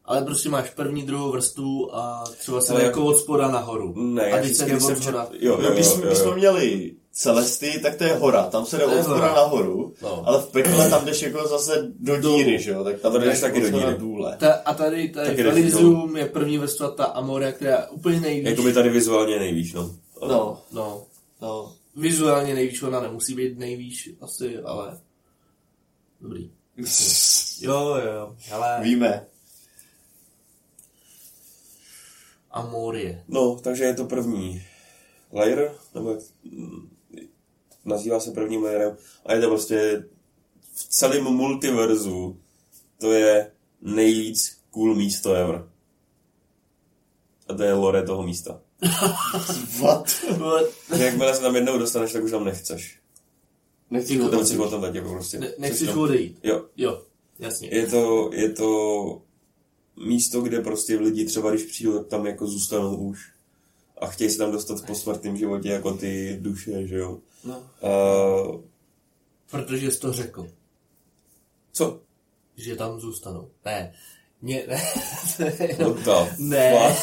Ale 0.06 0.22
prostě 0.22 0.50
máš 0.50 0.70
první, 0.70 1.04
druhou 1.04 1.32
vrstvu 1.32 1.96
a 1.96 2.24
třeba 2.38 2.62
se 2.62 2.84
jako 2.84 3.06
od 3.06 3.18
spoda 3.18 3.48
nahoru. 3.48 3.94
Ne, 3.98 4.24
a 4.24 4.28
já 4.28 4.42
vždycky, 4.42 4.72
když 4.72 4.84
jsem. 4.84 4.98
Jo, 5.40 5.58
No, 5.58 5.68
jo, 5.68 5.74
když, 5.74 5.86
jo, 5.86 5.92
jsme, 5.92 6.04
jo, 6.04 6.08
když 6.08 6.18
jsme 6.20 6.30
jo. 6.30 6.36
měli 6.36 6.96
Celesty, 7.14 7.80
tak 7.80 7.96
to 7.96 8.04
je 8.04 8.14
hora, 8.16 8.44
tam 8.44 8.66
se 8.66 8.78
jde 8.78 8.86
od 8.86 9.06
hora. 9.08 9.34
nahoru, 9.34 9.94
No. 10.02 10.28
ale 10.28 10.42
v 10.42 10.48
pekle 10.48 10.90
tam 10.90 11.06
jdeš 11.06 11.22
jako 11.22 11.48
zase 11.48 11.88
do 12.00 12.18
díry, 12.22 12.60
že 12.62 12.72
jo, 12.72 12.84
tak 12.84 13.00
tam 13.00 13.14
jdeš 13.22 13.40
taky 13.42 13.62
do 13.62 13.80
díry. 13.80 13.96
důle. 13.98 14.38
Ta, 14.40 14.54
a 14.54 14.74
tady, 14.74 15.10
tady 15.10 15.36
v 15.44 15.48
Elysium 15.48 16.18
je 16.18 16.26
první 16.26 16.58
vrstva 16.58 16.90
ta 16.92 17.06
Amoria, 17.06 17.52
která 17.52 17.72
je 17.78 17.88
úplně 17.88 18.20
nejvíc. 18.20 18.50
Jakoby 18.50 18.74
tady 18.74 18.90
vizuálně 18.90 19.40
nejvíš, 19.40 19.74
no. 19.74 19.96
No, 20.28 20.62
No, 20.72 21.04
no. 21.42 21.74
vizuálně 21.96 22.54
nejvíc, 22.54 22.84
ona 22.84 23.00
nemusí 23.00 23.36
být 23.36 23.58
nejvíc 23.58 23.98
asi, 24.22 24.58
ale 24.58 25.00
dobrý. 26.22 26.52
Jo, 27.62 27.74
jo, 27.96 27.96
jo, 28.06 28.36
ale 28.52 28.80
Víme. 28.84 29.26
Amorie. 32.52 33.24
No, 33.28 33.60
takže 33.64 33.84
je 33.84 33.94
to 33.94 34.06
první 34.06 34.64
layer, 35.34 35.72
nebo 35.96 36.18
nazývá 37.86 38.20
se 38.20 38.32
prvním 38.32 38.64
layerem 38.64 38.98
a 39.26 39.34
je 39.34 39.42
to 39.42 39.48
prostě 39.48 40.04
v 40.74 40.88
celém 40.90 41.24
multiverzu 41.24 42.38
to 42.98 43.12
je 43.12 43.52
nejvíc 43.82 44.58
cool 44.72 44.96
místo 44.96 45.34
ever. 45.34 45.68
A 47.48 47.54
to 47.54 47.64
je 47.64 47.74
lore 47.74 48.04
toho 48.04 48.24
místa. 48.24 48.62
What? 49.82 50.12
Jakmile 50.98 51.36
se 51.36 51.42
tam 51.42 51.56
jednou 51.56 51.78
dostaneš, 51.78 52.12
tak 52.14 52.24
už 52.24 52.32
tam 52.32 52.46
nechceš. 52.46 53.00
Nechci 53.90 54.14
Jako 54.14 54.26
ho 54.26 54.70
Tam 54.70 54.82
tam 54.82 54.96
jako 54.96 55.10
prostě. 55.10 55.40
Ne, 55.40 55.48
Chceš 55.48 55.60
nechceš 55.60 55.88
tam- 55.88 56.00
odejít. 56.00 56.40
Jo, 56.44 56.66
Jo, 56.78 57.02
jasně. 57.40 57.70
je 57.72 57.88
to, 57.88 58.30
je 58.34 58.50
to 58.50 59.22
místo, 60.06 60.42
kde 60.42 60.62
prostě 60.62 60.96
lidi 60.96 61.26
třeba, 61.26 61.50
když 61.52 61.64
přijdou, 61.64 61.98
tak 61.98 62.08
tam 62.08 62.26
jako 62.26 62.48
zůstanou 62.48 62.96
už. 62.96 63.32
A 63.98 64.08
chtějí 64.08 64.30
se 64.30 64.38
tam 64.38 64.52
dostat 64.52 64.80
v 64.82 64.86
posmrtném 64.86 65.38
životě 65.38 65.70
jako 65.70 65.94
ty 65.94 66.38
duše, 66.42 66.88
že 66.88 66.96
jo. 66.98 67.20
No. 67.44 67.64
Uh, 67.82 68.62
Protože 69.52 69.92
jsi 69.92 70.00
to 70.00 70.14
řekl, 70.14 70.48
co? 71.72 72.00
že 72.58 72.76
tam 72.76 73.00
zůstanou. 73.00 73.50
Ne, 73.66 73.94
ne, 74.42 74.64
ne, 75.40 75.54
No 75.80 75.94
ta 75.94 76.28
ne. 76.38 76.96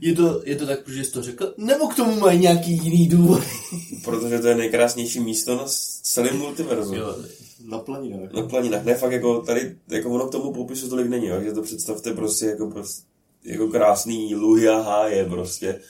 Je 0.00 0.14
to, 0.14 0.42
je 0.44 0.56
to 0.56 0.66
tak, 0.66 0.84
protože 0.84 1.04
jsi 1.04 1.12
to 1.12 1.22
řekl? 1.22 1.54
Nebo 1.56 1.86
k 1.88 1.96
tomu 1.96 2.20
mají 2.20 2.38
nějaký 2.38 2.70
jiný 2.72 3.08
důvod? 3.08 3.42
Protože 4.04 4.38
to 4.38 4.48
je 4.48 4.54
nejkrásnější 4.54 5.20
místo 5.20 5.56
na 5.56 5.64
celém 6.02 6.38
multiverzu. 6.38 6.94
Jo, 6.94 7.16
Na 7.64 7.78
planinách. 7.78 8.32
Na 8.32 8.42
planinách. 8.42 8.84
Ne, 8.84 8.94
fakt 8.94 9.12
jako 9.12 9.40
tady, 9.40 9.76
jako 9.88 10.10
ono 10.10 10.26
k 10.28 10.32
tomu 10.32 10.52
popisu 10.52 10.88
tolik 10.88 11.06
není, 11.08 11.26
jo? 11.26 11.40
že 11.42 11.52
to 11.52 11.62
představte 11.62 12.14
prostě 12.14 12.46
jako, 12.46 12.70
prostě, 12.70 13.06
jako 13.44 13.68
krásný 13.68 14.34
luhy 14.34 14.68
a 14.68 14.80
háje 14.80 15.24
prostě. 15.24 15.80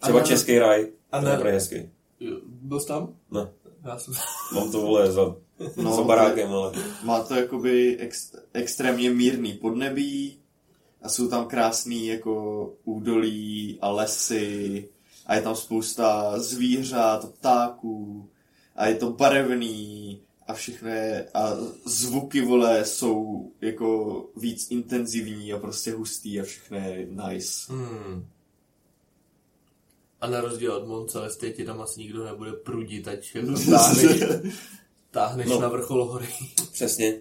Třeba 0.00 0.18
A 0.18 0.22
na- 0.22 0.26
český 0.28 0.58
raj. 0.58 0.86
a 1.12 1.20
na- 1.20 1.38
ne, 1.38 1.50
hezký. 1.50 1.90
Byl 2.44 2.80
jsi 2.80 2.86
tam? 2.86 3.14
Ne, 3.30 3.52
Já 3.84 3.98
jsem... 3.98 4.14
mám 4.54 4.72
to 4.72 4.80
vole 4.80 5.12
za, 5.12 5.36
No, 5.60 5.82
no, 5.82 5.96
za 5.96 6.02
barákem, 6.02 6.52
ale 6.52 6.72
Má 7.04 7.22
to 7.22 7.34
jakoby 7.34 7.96
ex, 7.98 8.32
extrémně 8.52 9.10
mírný 9.10 9.52
podnebí 9.52 10.38
a 11.02 11.08
jsou 11.08 11.28
tam 11.28 11.46
krásný 11.46 12.06
jako 12.06 12.74
údolí 12.84 13.78
a 13.80 13.90
lesy 13.90 14.88
a 15.26 15.34
je 15.34 15.42
tam 15.42 15.56
spousta 15.56 16.38
zvířat, 16.38 17.32
ptáků 17.32 18.28
a 18.76 18.86
je 18.86 18.94
to 18.94 19.10
barevný 19.12 20.20
a 20.46 20.52
všechno 20.52 20.88
je, 20.88 21.28
a 21.34 21.56
zvuky 21.84 22.40
vole 22.40 22.84
jsou 22.84 23.50
jako 23.60 24.24
víc 24.36 24.70
intenzivní 24.70 25.52
a 25.52 25.58
prostě 25.58 25.92
hustý 25.92 26.40
a 26.40 26.44
všechno 26.44 26.76
je 26.76 27.06
nice. 27.10 27.72
Hmm. 27.72 28.26
A 30.20 30.26
na 30.30 30.40
rozdíl 30.40 30.72
od 30.72 30.86
Moncelesty 30.86 31.52
ti 31.52 31.64
tam 31.64 31.80
asi 31.80 32.00
nikdo 32.00 32.24
nebude 32.24 32.52
prudit, 32.52 33.08
ať 33.08 33.34
jako 33.34 33.52
táhneš, 33.70 34.20
táhneš 35.10 35.46
No. 35.48 35.60
na 35.60 35.68
vrchol 35.68 36.04
hory. 36.04 36.26
přesně. 36.72 37.20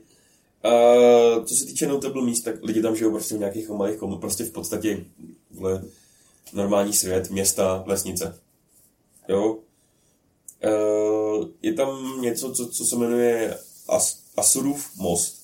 Uh, 0.66 1.46
co 1.46 1.56
se 1.56 1.66
týče 1.66 1.88
notable 1.88 2.22
míst, 2.26 2.42
tak 2.42 2.64
lidi 2.64 2.82
tam 2.82 2.96
žijou 2.96 3.12
prostě 3.12 3.36
v 3.36 3.40
nějakých 3.40 3.70
malých 3.70 3.98
komu, 3.98 4.18
prostě 4.18 4.44
v 4.44 4.52
podstatě 4.52 5.06
vole, 5.52 5.84
normální 6.54 6.94
svět, 6.94 7.30
města, 7.30 7.84
vesnice. 7.88 8.40
Jo? 9.28 9.58
Uh, 10.66 11.48
je 11.62 11.74
tam 11.74 12.22
něco, 12.22 12.52
co, 12.52 12.68
co 12.68 12.86
se 12.86 12.96
jmenuje 12.96 13.58
As, 13.90 14.20
Asurův 14.38 14.90
most. 14.98 15.40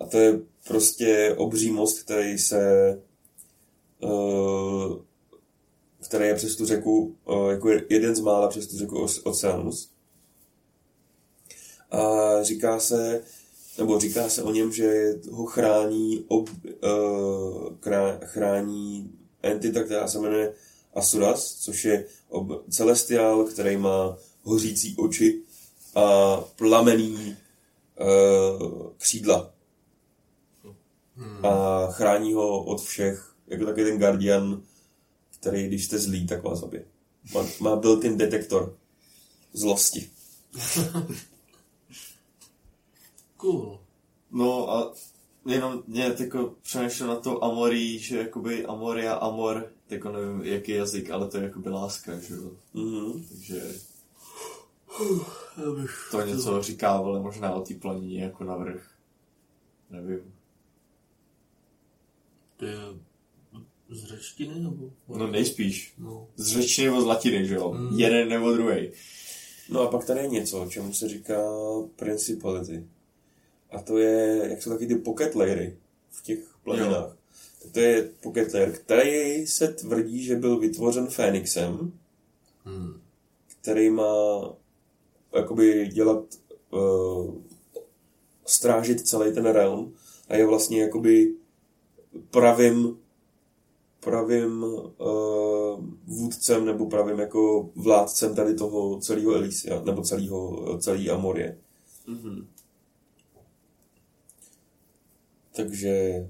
A 0.00 0.06
to 0.06 0.18
je 0.18 0.40
prostě 0.68 1.34
obří 1.38 1.70
most, 1.70 1.98
který 2.02 2.38
se 2.38 2.58
uh, 4.00 4.96
který 6.04 6.24
je 6.26 6.34
přes 6.34 6.56
tu 6.56 6.66
řeku, 6.66 7.16
uh, 7.24 7.50
jako 7.50 7.68
jeden 7.88 8.16
z 8.16 8.20
mála 8.20 8.48
přes 8.48 8.66
tu 8.66 8.78
řeku 8.78 9.04
Oce- 9.04 9.20
Oceanus. 9.24 9.90
A 11.90 11.98
říká 12.42 12.80
se, 12.80 13.22
nebo 13.78 14.00
říká 14.00 14.28
se 14.28 14.42
o 14.42 14.52
něm, 14.52 14.72
že 14.72 15.14
ho 15.30 15.46
chrání, 15.46 16.24
ob, 16.28 16.50
krá, 17.80 18.20
chrání 18.24 19.12
entita, 19.42 19.82
která 19.82 20.08
se 20.08 20.18
jmenuje 20.18 20.52
Asuras, 20.94 21.54
což 21.54 21.84
je 21.84 22.04
ob, 22.28 22.70
celestiál, 22.70 23.44
který 23.44 23.76
má 23.76 24.18
hořící 24.42 24.96
oči 24.98 25.42
a 25.94 26.36
plamený 26.56 27.36
uh, 28.00 28.90
křídla. 28.96 29.52
A 31.42 31.86
chrání 31.90 32.34
ho 32.34 32.64
od 32.64 32.80
všech, 32.80 33.34
jako 33.46 33.64
taky 33.64 33.84
ten 33.84 33.98
guardian, 33.98 34.62
který, 35.46 35.68
když 35.68 35.84
jste 35.84 35.98
zlý, 35.98 36.26
tak 36.26 36.42
vás 36.42 36.60
zabije. 36.60 36.84
Má, 37.34 37.46
má 37.60 37.76
built-in 37.76 38.16
detektor 38.16 38.76
zlosti. 39.52 40.10
Cool. 43.36 43.80
No 44.30 44.70
a 44.70 44.94
jenom 45.46 45.82
mě 45.86 46.14
jako 46.18 46.54
přenešlo 46.62 47.06
na 47.06 47.16
to 47.16 47.44
Amorí, 47.44 47.98
že 47.98 48.18
jakoby 48.18 48.66
Amoria, 48.66 49.14
Amor, 49.14 49.72
jako 49.90 50.12
nevím 50.12 50.44
jaký 50.44 50.72
jazyk, 50.72 51.10
ale 51.10 51.28
to 51.28 51.36
je 51.36 51.42
jakoby 51.42 51.70
láska, 51.70 52.18
že 52.18 52.34
jo. 52.34 52.50
Mhm. 52.74 53.26
Takže 53.28 53.62
to 56.10 56.26
něco 56.26 56.62
říká, 56.62 56.90
ale 56.90 57.20
možná 57.20 57.52
o 57.54 57.60
té 57.60 57.74
planině 57.74 58.22
jako 58.22 58.44
navrh. 58.44 58.90
Nevím. 59.90 60.34
To 62.56 62.66
řečtiny 64.26 64.60
nebo? 64.60 64.90
No 65.08 65.26
nejspíš. 65.26 65.94
No. 65.98 66.28
Z 66.36 66.46
řečtiny 66.52 66.86
nebo 66.88 67.00
z 67.00 67.04
latiny, 67.04 67.46
že 67.46 67.54
jo? 67.54 67.72
Mm. 67.72 67.98
Jeden 67.98 68.28
nebo 68.28 68.52
druhý. 68.52 68.90
No 69.68 69.80
a 69.80 69.86
pak 69.90 70.04
tady 70.04 70.20
je 70.20 70.28
něco, 70.28 70.66
čemu 70.70 70.92
se 70.94 71.08
říká 71.08 71.42
principality. 71.96 72.86
A 73.70 73.82
to 73.82 73.98
je, 73.98 74.46
jak 74.50 74.62
jsou 74.62 74.70
taky 74.70 74.86
ty 74.86 74.94
pocket 74.94 75.34
layery 75.34 75.76
v 76.10 76.22
těch 76.22 76.38
planinách. 76.64 77.16
Tak 77.62 77.72
to 77.72 77.80
je 77.80 78.10
pocket 78.20 78.54
layer, 78.54 78.72
který 78.72 79.46
se 79.46 79.68
tvrdí, 79.68 80.24
že 80.24 80.36
byl 80.36 80.58
vytvořen 80.58 81.06
Fénixem, 81.06 81.92
Hmm. 82.64 83.00
který 83.60 83.90
má 83.90 84.42
jakoby 85.36 85.88
dělat, 85.92 86.24
uh, 86.70 87.34
strážit 88.46 89.08
celý 89.08 89.32
ten 89.34 89.46
realm 89.46 89.94
a 90.28 90.36
je 90.36 90.46
vlastně 90.46 90.82
jakoby 90.82 91.34
pravým 92.30 92.98
pravým 94.06 94.62
uh, 94.62 95.84
vůdcem 96.06 96.64
nebo 96.64 96.86
pravým 96.86 97.18
jako 97.18 97.70
vládcem 97.74 98.34
tady 98.34 98.54
toho 98.54 99.00
celého 99.00 99.34
Elysia, 99.34 99.82
nebo 99.82 100.02
celého, 100.02 100.78
celý 100.78 101.10
Amorie. 101.10 101.58
Mhm. 102.06 102.48
Takže 105.56 106.28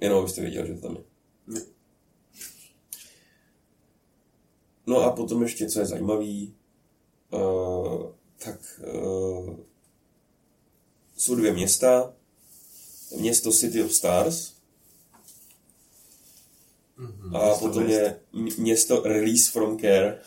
jenom 0.00 0.18
abyste 0.18 0.40
věděli, 0.40 0.68
že 0.68 0.74
to 0.74 0.80
tam 0.80 0.96
je. 0.96 1.04
No 4.86 5.00
a 5.00 5.12
potom 5.12 5.42
ještě, 5.42 5.68
co 5.68 5.80
je 5.80 5.86
zajímavý, 5.86 6.54
uh, 7.30 8.06
tak 8.44 8.80
uh, 8.94 9.56
jsou 11.16 11.34
dvě 11.34 11.52
města, 11.52 12.14
město 13.20 13.52
City 13.52 13.82
of 13.82 13.92
Stars. 13.92 14.53
Mhm. 16.96 17.36
A 17.36 17.54
potom 17.54 17.88
je 17.88 18.20
město 18.58 19.02
Release 19.04 19.50
from 19.50 19.78
Care. 19.78 20.18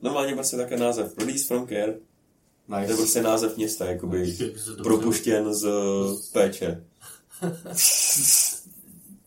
Normálně 0.00 0.34
prostě 0.34 0.56
také 0.56 0.76
název. 0.76 1.18
Release 1.18 1.44
from 1.44 1.68
Care. 1.68 1.92
To 2.66 2.74
je 2.76 2.80
Nice. 2.80 2.94
prostě 2.96 3.22
název 3.22 3.56
města, 3.56 3.86
jakoby 3.86 4.36
propuštěn 4.82 5.54
z 5.54 5.68
péče. 6.32 6.84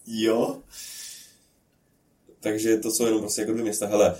Jo? 0.07 0.61
Takže 2.39 2.77
to 2.77 2.91
jsou 2.91 3.05
jenom 3.05 3.21
prostě 3.21 3.41
jako 3.41 3.51
dvě 3.51 3.63
města. 3.63 3.87
Hele, 3.87 4.15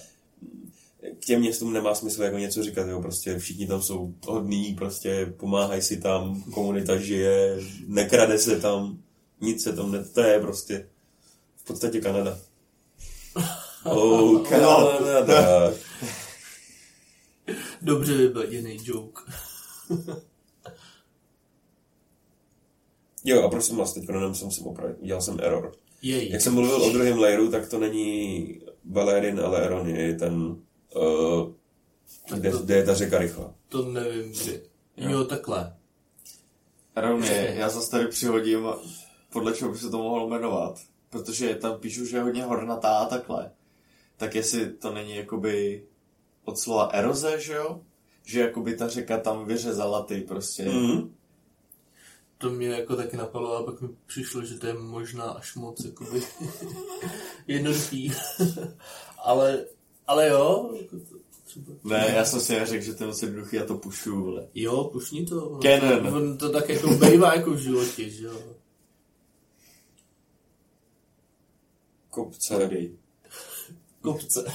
k 1.20 1.25
těm 1.25 1.39
městům 1.39 1.74
nemá 1.74 1.96
smysl 1.96 2.24
jako 2.24 2.38
něco 2.38 2.63
říkat, 2.63 2.88
jo, 2.88 3.01
prostě 3.01 3.39
všichni 3.39 3.67
tam 3.67 3.82
jsou 3.82 4.13
hodní, 4.27 4.75
prostě 4.75 5.34
pomáhají 5.38 5.82
si 5.82 5.98
tam, 5.98 6.43
komunita 6.43 6.98
žije, 6.98 7.60
nekrade 7.88 8.38
se 8.38 8.60
tam, 8.60 8.98
nic 9.41 9.63
se 9.63 9.74
tam 9.74 9.91
ne, 9.91 10.03
to 10.03 10.22
je 10.22 10.39
prostě 10.39 10.89
v 11.63 11.67
podstatě 11.67 12.01
Kanada. 12.01 12.38
Oh, 13.86 14.48
Kanada. 14.48 15.72
Dobře 17.82 18.17
vybaděný 18.17 18.77
joke. 18.84 19.22
Jo, 23.25 23.43
a 23.43 23.50
prosím 23.50 23.77
vás, 23.77 23.93
teď 23.93 24.03
jenom 24.08 24.36
jsem 24.36 24.51
si 24.51 24.62
opravil, 24.62 24.96
udělal 25.00 25.22
jsem 25.22 25.39
error. 25.41 25.72
Jej. 26.01 26.29
Jak 26.29 26.41
jsem 26.41 26.53
mluvil 26.53 26.84
o 26.84 26.89
druhém 26.89 27.20
layeru, 27.20 27.51
tak 27.51 27.70
to 27.70 27.79
není 27.79 28.62
Valerin, 28.86 29.39
ale 29.39 29.65
Eron 29.65 29.88
je 29.88 30.15
ten, 30.15 30.36
uh, 30.96 31.51
kde, 32.36 32.51
kde 32.63 32.75
je 32.75 32.86
ta 32.86 32.93
řeka 32.93 33.17
rychlá. 33.17 33.53
To 33.70 33.86
nevím 33.86 34.32
kdy. 34.32 34.62
Jo, 34.98 35.24
takhle. 35.24 35.75
Rovně, 36.96 37.53
já 37.58 37.70
zase 37.70 37.91
tady 37.91 38.08
přihodím, 38.08 38.67
podle 39.34 39.53
čeho 39.53 39.72
by 39.72 39.77
se 39.77 39.89
to 39.89 39.98
mohlo 39.98 40.29
jmenovat. 40.29 40.79
Protože 41.13 41.55
tam 41.55 41.79
píšu, 41.79 42.05
že 42.05 42.17
je 42.17 42.24
hodně 42.24 42.43
hornatá 42.43 42.98
a 42.98 43.05
takhle. 43.05 43.51
Tak 44.17 44.36
jestli 44.36 44.74
to 44.74 44.93
není 44.93 45.15
jakoby 45.15 45.84
od 46.46 46.60
slova 46.60 46.86
eroze, 46.86 47.39
že 47.39 47.53
jo? 47.53 47.82
Že 48.24 48.39
jakoby 48.39 48.75
ta 48.75 48.88
řeka 48.88 49.17
tam 49.17 49.46
vyřezala 49.46 50.03
ty 50.03 50.22
prostě. 50.22 50.70
Mm. 50.70 51.15
To 52.38 52.50
mě 52.50 52.67
jako 52.67 52.96
taky 52.96 53.17
napadlo, 53.17 53.55
a 53.55 53.63
pak 53.63 53.82
mi 53.82 53.89
přišlo, 54.05 54.46
že 54.46 54.58
to 54.58 54.67
je 54.67 54.74
možná 54.74 55.24
až 55.24 55.55
moc 55.55 55.86
jakoby 55.86 56.22
jednoduchý. 57.48 58.13
ale, 59.24 59.65
ale 60.08 60.29
jo, 60.29 60.74
jako 60.82 60.96
to 60.96 61.15
třeba... 61.46 61.72
Ne, 61.84 62.13
já 62.15 62.25
jsem 62.25 62.39
si 62.39 62.60
neřekl, 62.60 62.84
že 62.84 62.93
to 62.93 63.03
je 63.03 63.08
moc 63.08 63.22
jednoduchý, 63.22 63.55
já 63.55 63.65
to 63.65 63.77
pušu, 63.77 64.24
vole. 64.24 64.48
Jo, 64.55 64.84
pušni 64.84 65.25
to. 65.25 65.60
Canon. 65.62 66.12
To, 66.12 66.17
ono 66.17 66.38
to 66.38 66.50
tak 66.50 66.70
jako 66.70 66.88
bývá 66.88 67.36
jako 67.36 67.51
v 67.51 67.58
životě, 67.58 68.10
že 68.10 68.25
jo. 68.25 68.39
Kopce, 72.13 72.70
Kopce. 74.01 74.46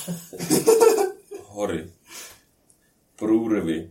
hory, 1.45 1.93
průrvy, 3.17 3.91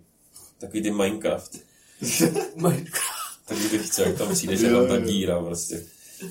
takový 0.57 0.81
ty 0.83 0.91
Minecraft. 0.91 1.57
Minecraft. 2.55 3.45
Tak 3.45 3.57
kdybych 3.57 3.87
chtěl, 3.91 4.05
jak 4.05 4.17
tam 4.17 4.33
přijde, 4.33 4.57
že 4.57 4.69
tam 4.69 4.87
ta 4.87 4.99
díra 4.99 5.43
prostě. 5.43 5.85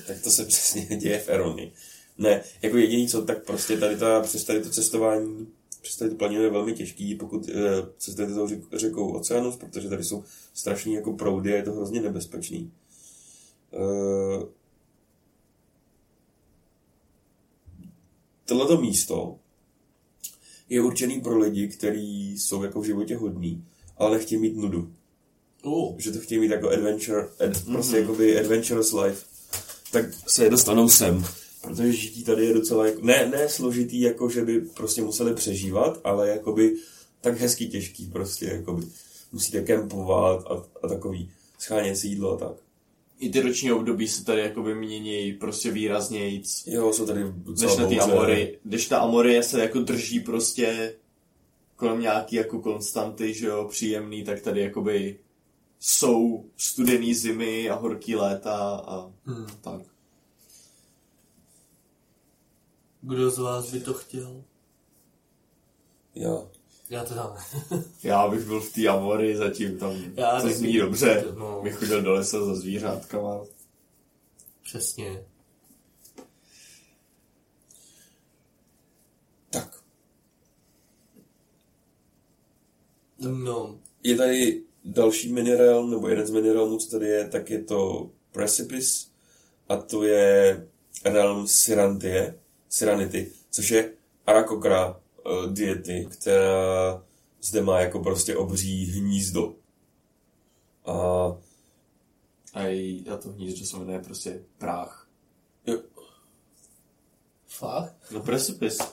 Tak 0.07 0.21
to 0.21 0.31
se 0.31 0.45
přesně 0.45 0.85
děje 0.97 1.19
v 1.19 1.29
Erony. 1.29 1.71
Ne, 2.17 2.43
jako 2.61 2.77
jediný 2.77 3.07
co, 3.07 3.21
tak 3.21 3.45
prostě 3.45 3.77
tady 3.77 3.97
ta, 3.97 4.21
přes 4.21 4.43
tady 4.43 4.61
to 4.61 4.69
cestování, 4.69 5.47
přes 5.81 5.95
tady 5.95 6.11
to 6.11 6.17
planění 6.17 6.43
je 6.43 6.49
velmi 6.49 6.73
těžký, 6.73 7.15
pokud 7.15 7.49
e, 7.49 7.53
cestujete 7.97 8.33
tou 8.33 8.47
řek, 8.47 8.59
řekou 8.73 9.13
Oceanus, 9.13 9.55
protože 9.55 9.89
tady 9.89 10.03
jsou 10.03 10.23
strašný 10.53 10.93
jako 10.93 11.13
proudy 11.13 11.53
a 11.53 11.55
je 11.55 11.63
to 11.63 11.71
hrozně 11.71 12.01
nebezpečný. 12.01 12.71
E, 13.73 14.56
tohleto 18.47 18.81
místo 18.81 19.39
je 20.69 20.81
určený 20.81 21.21
pro 21.21 21.37
lidi, 21.37 21.67
kteří 21.67 22.37
jsou 22.37 22.63
jako 22.63 22.81
v 22.81 22.85
životě 22.85 23.17
hodní, 23.17 23.65
ale 23.97 24.17
nechtějí 24.17 24.41
mít 24.41 24.55
nudu 24.55 24.93
Oh. 25.63 25.95
že 25.97 26.11
to 26.11 26.19
chtějí 26.19 26.41
mít 26.41 26.51
jako 26.51 26.69
adventure, 26.69 27.21
ad, 27.21 27.63
prostě 27.65 27.95
mm-hmm. 27.95 28.01
jakoby 28.01 28.39
adventurous 28.39 28.93
life, 28.93 29.25
tak 29.91 30.05
se 30.27 30.49
dostanou 30.49 30.89
sem. 30.89 31.25
Protože 31.61 31.93
žití 31.93 32.23
tady 32.23 32.45
je 32.45 32.53
docela, 32.53 32.85
jako, 32.85 33.01
ne, 33.01 33.29
ne 33.29 33.49
složitý, 33.49 34.01
jako 34.01 34.29
že 34.29 34.45
by 34.45 34.61
prostě 34.61 35.01
museli 35.01 35.33
přežívat, 35.33 36.01
ale 36.03 36.29
jakoby 36.29 36.75
tak 37.21 37.39
hezky 37.39 37.67
těžký 37.67 38.05
prostě, 38.05 38.45
jakoby 38.45 38.85
musíte 39.31 39.61
kempovat 39.61 40.45
a, 40.47 40.65
a 40.83 40.87
takový, 40.87 41.31
schánět 41.59 41.97
si 41.97 42.07
jídlo 42.07 42.33
a 42.33 42.37
tak. 42.37 42.66
I 43.19 43.29
ty 43.29 43.41
roční 43.41 43.71
období 43.71 44.07
se 44.07 44.25
tady 44.25 44.41
jakoby 44.41 44.75
mění 44.75 45.33
prostě 45.33 45.71
výraznějíc. 45.71 46.63
Jo, 46.67 46.93
jsou 46.93 47.05
tady 47.05 47.23
Než 47.61 47.77
na 47.77 47.87
ty. 47.87 47.99
Amory. 47.99 48.59
Když 48.63 48.87
ta 48.87 48.99
Amory 48.99 49.43
se 49.43 49.61
jako 49.61 49.79
drží 49.79 50.19
prostě 50.19 50.95
kolem 51.75 52.01
nějaký 52.01 52.35
jako 52.35 52.61
konstanty, 52.61 53.33
že 53.33 53.47
jo, 53.47 53.67
příjemný, 53.71 54.23
tak 54.23 54.41
tady 54.41 54.61
jakoby 54.61 55.19
jsou 55.79 56.45
studený 56.57 57.13
zimy 57.15 57.69
a 57.69 57.75
horký 57.75 58.15
léta 58.15 58.83
a 58.87 59.11
Hmm. 59.25 59.47
tak. 59.61 59.81
Kdo 63.01 63.29
z 63.31 63.37
vás 63.37 63.71
by 63.71 63.79
to 63.79 63.93
chtěl? 63.93 64.43
Já. 66.15 66.49
Já 66.89 67.03
teda 67.05 67.35
ne. 67.71 67.83
Já 68.03 68.27
bych 68.27 68.45
byl 68.45 68.61
v 68.61 68.73
té 68.73 68.87
Amory 68.87 69.37
zatím, 69.37 69.79
tam 69.79 69.93
Já 70.15 70.41
to 70.41 70.49
zní 70.49 70.77
dobře. 70.77 71.25
No. 71.37 71.61
Bych 71.63 71.75
chodil 71.75 72.01
do 72.01 72.13
lesa 72.13 72.45
za 72.45 72.55
zvířátkama. 72.55 73.41
Přesně. 74.63 75.23
Tak. 79.49 79.83
No, 83.19 83.79
Je 84.03 84.15
tady 84.15 84.63
další 84.85 85.33
minerál, 85.33 85.87
nebo 85.87 86.07
jeden 86.07 86.27
z 86.27 86.29
minerálů, 86.29 86.77
co 86.77 86.91
tady 86.91 87.07
je, 87.07 87.27
tak 87.27 87.49
je 87.49 87.63
to 87.63 88.09
Precipice 88.31 89.07
a 89.69 89.77
to 89.77 90.03
je 90.03 90.67
realm 91.05 91.47
Sirantie, 91.47 92.39
Siranity, 92.69 93.31
což 93.51 93.69
je 93.69 93.91
Arakokra 94.25 94.99
diety, 95.51 96.07
která 96.11 97.03
zde 97.41 97.61
má 97.61 97.79
jako 97.79 97.99
prostě 97.99 98.35
obří 98.35 98.85
hnízdo. 98.85 99.53
A 100.85 101.37
A 102.53 102.61
její, 102.63 103.09
a 103.09 103.17
to 103.17 103.29
hnízdo 103.29 103.65
se 103.65 103.77
jmenuje 103.77 103.99
prostě 103.99 104.43
práh. 104.57 105.07
jo, 105.67 105.79
fakt? 107.47 107.95
No 108.11 108.19
precipice. 108.19 108.83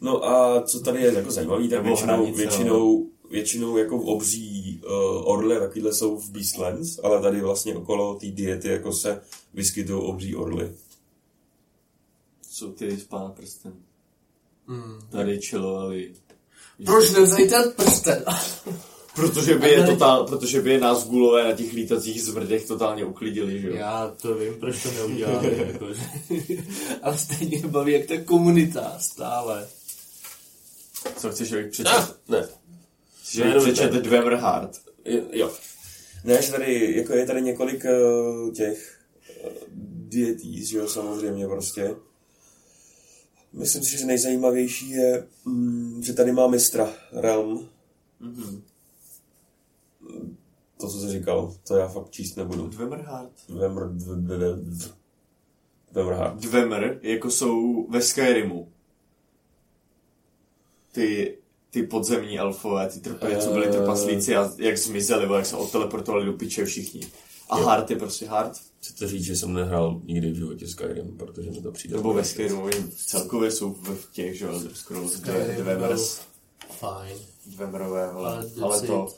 No 0.00 0.24
a 0.24 0.62
co 0.62 0.80
tady 0.80 1.02
je 1.02 1.12
jako 1.14 1.30
zajímavý, 1.30 1.68
tak 1.68 1.82
většinou, 1.82 2.12
hranice, 2.14 2.38
většinou, 2.38 3.10
většinou 3.30 3.76
jako 3.76 3.96
obří 3.96 4.80
uh, 4.84 4.92
orly 5.28 5.56
a 5.56 5.60
takovýhle 5.60 5.92
jsou 5.92 6.16
v 6.16 6.30
Beastlands, 6.30 6.98
ale 7.02 7.22
tady 7.22 7.40
vlastně 7.40 7.76
okolo 7.76 8.14
té 8.14 8.26
diety 8.26 8.68
jako 8.68 8.92
se 8.92 9.22
vyskytují 9.54 10.02
obří 10.02 10.36
orly. 10.36 10.74
Jsou 12.50 12.72
ty 12.72 12.96
z 12.96 13.04
pána 13.04 13.28
prsten. 13.28 13.74
Hmm. 14.66 14.98
Tady 15.10 15.40
chillovali. 15.40 16.12
Proč 16.86 17.10
nevzali 17.10 17.48
ten 17.48 17.72
prsten? 17.76 18.24
Protože 19.14 19.54
by, 19.54 19.70
je 19.70 19.86
totál, 19.86 20.26
protože 20.26 20.60
by 20.60 20.70
je 20.72 20.80
nás 20.80 21.06
gulové 21.08 21.44
na 21.44 21.52
těch 21.52 21.72
lítacích 21.72 22.22
zmrdech 22.22 22.66
totálně 22.66 23.04
uklidili, 23.04 23.60
že 23.60 23.68
jo? 23.68 23.74
Já 23.76 24.14
to 24.22 24.34
vím, 24.34 24.54
proč 24.60 24.82
to 24.82 24.92
neudělali. 24.92 25.66
jako, 25.72 25.94
že... 25.94 26.02
Ale 27.02 27.18
stejně 27.24 27.58
baví, 27.66 27.92
jak 27.92 28.06
ta 28.06 28.14
komunita 28.24 28.96
stále. 29.00 29.68
Co 31.16 31.30
chceš, 31.30 31.52
abych 31.52 31.70
přečet? 31.70 32.16
ne. 32.28 32.48
Že 33.30 33.44
Ne, 33.44 33.50
abych 33.54 33.66
ne, 33.66 33.72
přečet 33.72 33.92
ne. 33.92 34.00
Dwemerhard. 34.00 34.70
Je- 35.04 35.22
Jo. 35.32 35.52
Ne, 36.24 36.42
že 36.42 36.52
tady, 36.52 36.96
jako 36.96 37.12
je 37.12 37.26
tady 37.26 37.42
několik 37.42 37.84
uh, 37.84 38.52
těch 38.52 38.98
uh, 39.44 39.52
dieties, 40.08 40.68
že 40.68 40.78
jo, 40.78 40.88
samozřejmě 40.88 41.46
prostě. 41.48 41.94
Myslím 43.52 43.82
si, 43.82 43.98
že 43.98 44.06
nejzajímavější 44.06 44.90
je, 44.90 45.26
mm, 45.44 46.02
že 46.02 46.12
tady 46.12 46.32
má 46.32 46.46
mistra 46.46 46.92
Realm. 47.12 47.68
Mhm. 48.20 48.62
To, 50.80 50.88
co 50.88 51.00
jsi 51.00 51.08
říkal, 51.08 51.54
to 51.66 51.76
já 51.76 51.88
fakt 51.88 52.10
číst 52.10 52.36
nebudu. 52.36 52.68
Dwemerhard. 52.68 53.32
Dvemr, 53.48 53.88
dv, 53.88 54.08
dv, 54.08 54.42
dv, 54.56 54.92
Dvemrhard. 55.92 56.40
Dwemer, 56.40 56.98
jako 57.02 57.30
jsou 57.30 57.86
ve 57.90 58.02
Skyrimu. 58.02 58.72
Ty, 60.92 61.38
ty 61.70 61.82
podzemní 61.82 62.38
elfové, 62.38 62.88
ty 62.88 63.00
trpě, 63.00 63.38
co 63.38 63.52
byli 63.52 63.70
trpaslíci 63.70 64.36
a 64.36 64.52
jak 64.58 64.78
zmizeli, 64.78 65.34
jak 65.34 65.46
se 65.46 65.56
odteleportovali 65.56 66.26
do 66.26 66.32
piče 66.32 66.64
všichni. 66.64 67.06
A 67.50 67.56
Hard 67.56 67.90
je 67.90 67.96
prostě 67.96 68.26
Hard. 68.26 68.71
Chci 68.82 69.06
říct, 69.06 69.24
že 69.24 69.36
jsem 69.36 69.54
nehrál 69.54 70.00
nikdy 70.04 70.30
v 70.30 70.36
životě 70.36 70.68
Skyrim, 70.68 71.16
protože 71.18 71.50
mi 71.50 71.62
to 71.62 71.72
přijde. 71.72 71.96
Nebo 71.96 72.12
ve 72.14 72.24
Skyrimu, 72.24 72.62
oni 72.62 72.88
celkově 72.88 73.50
jsou 73.50 73.74
v 73.74 74.12
těch, 74.12 74.38
že 74.38 74.44
jo, 74.44 74.60
skoro 74.74 75.08
Skyrim 75.08 75.56
Dwemers. 75.56 76.20
Fajn. 76.70 77.16
Dwemerové, 77.46 78.10
Ale 78.10 78.50
ale, 78.62 78.86
to. 78.86 79.08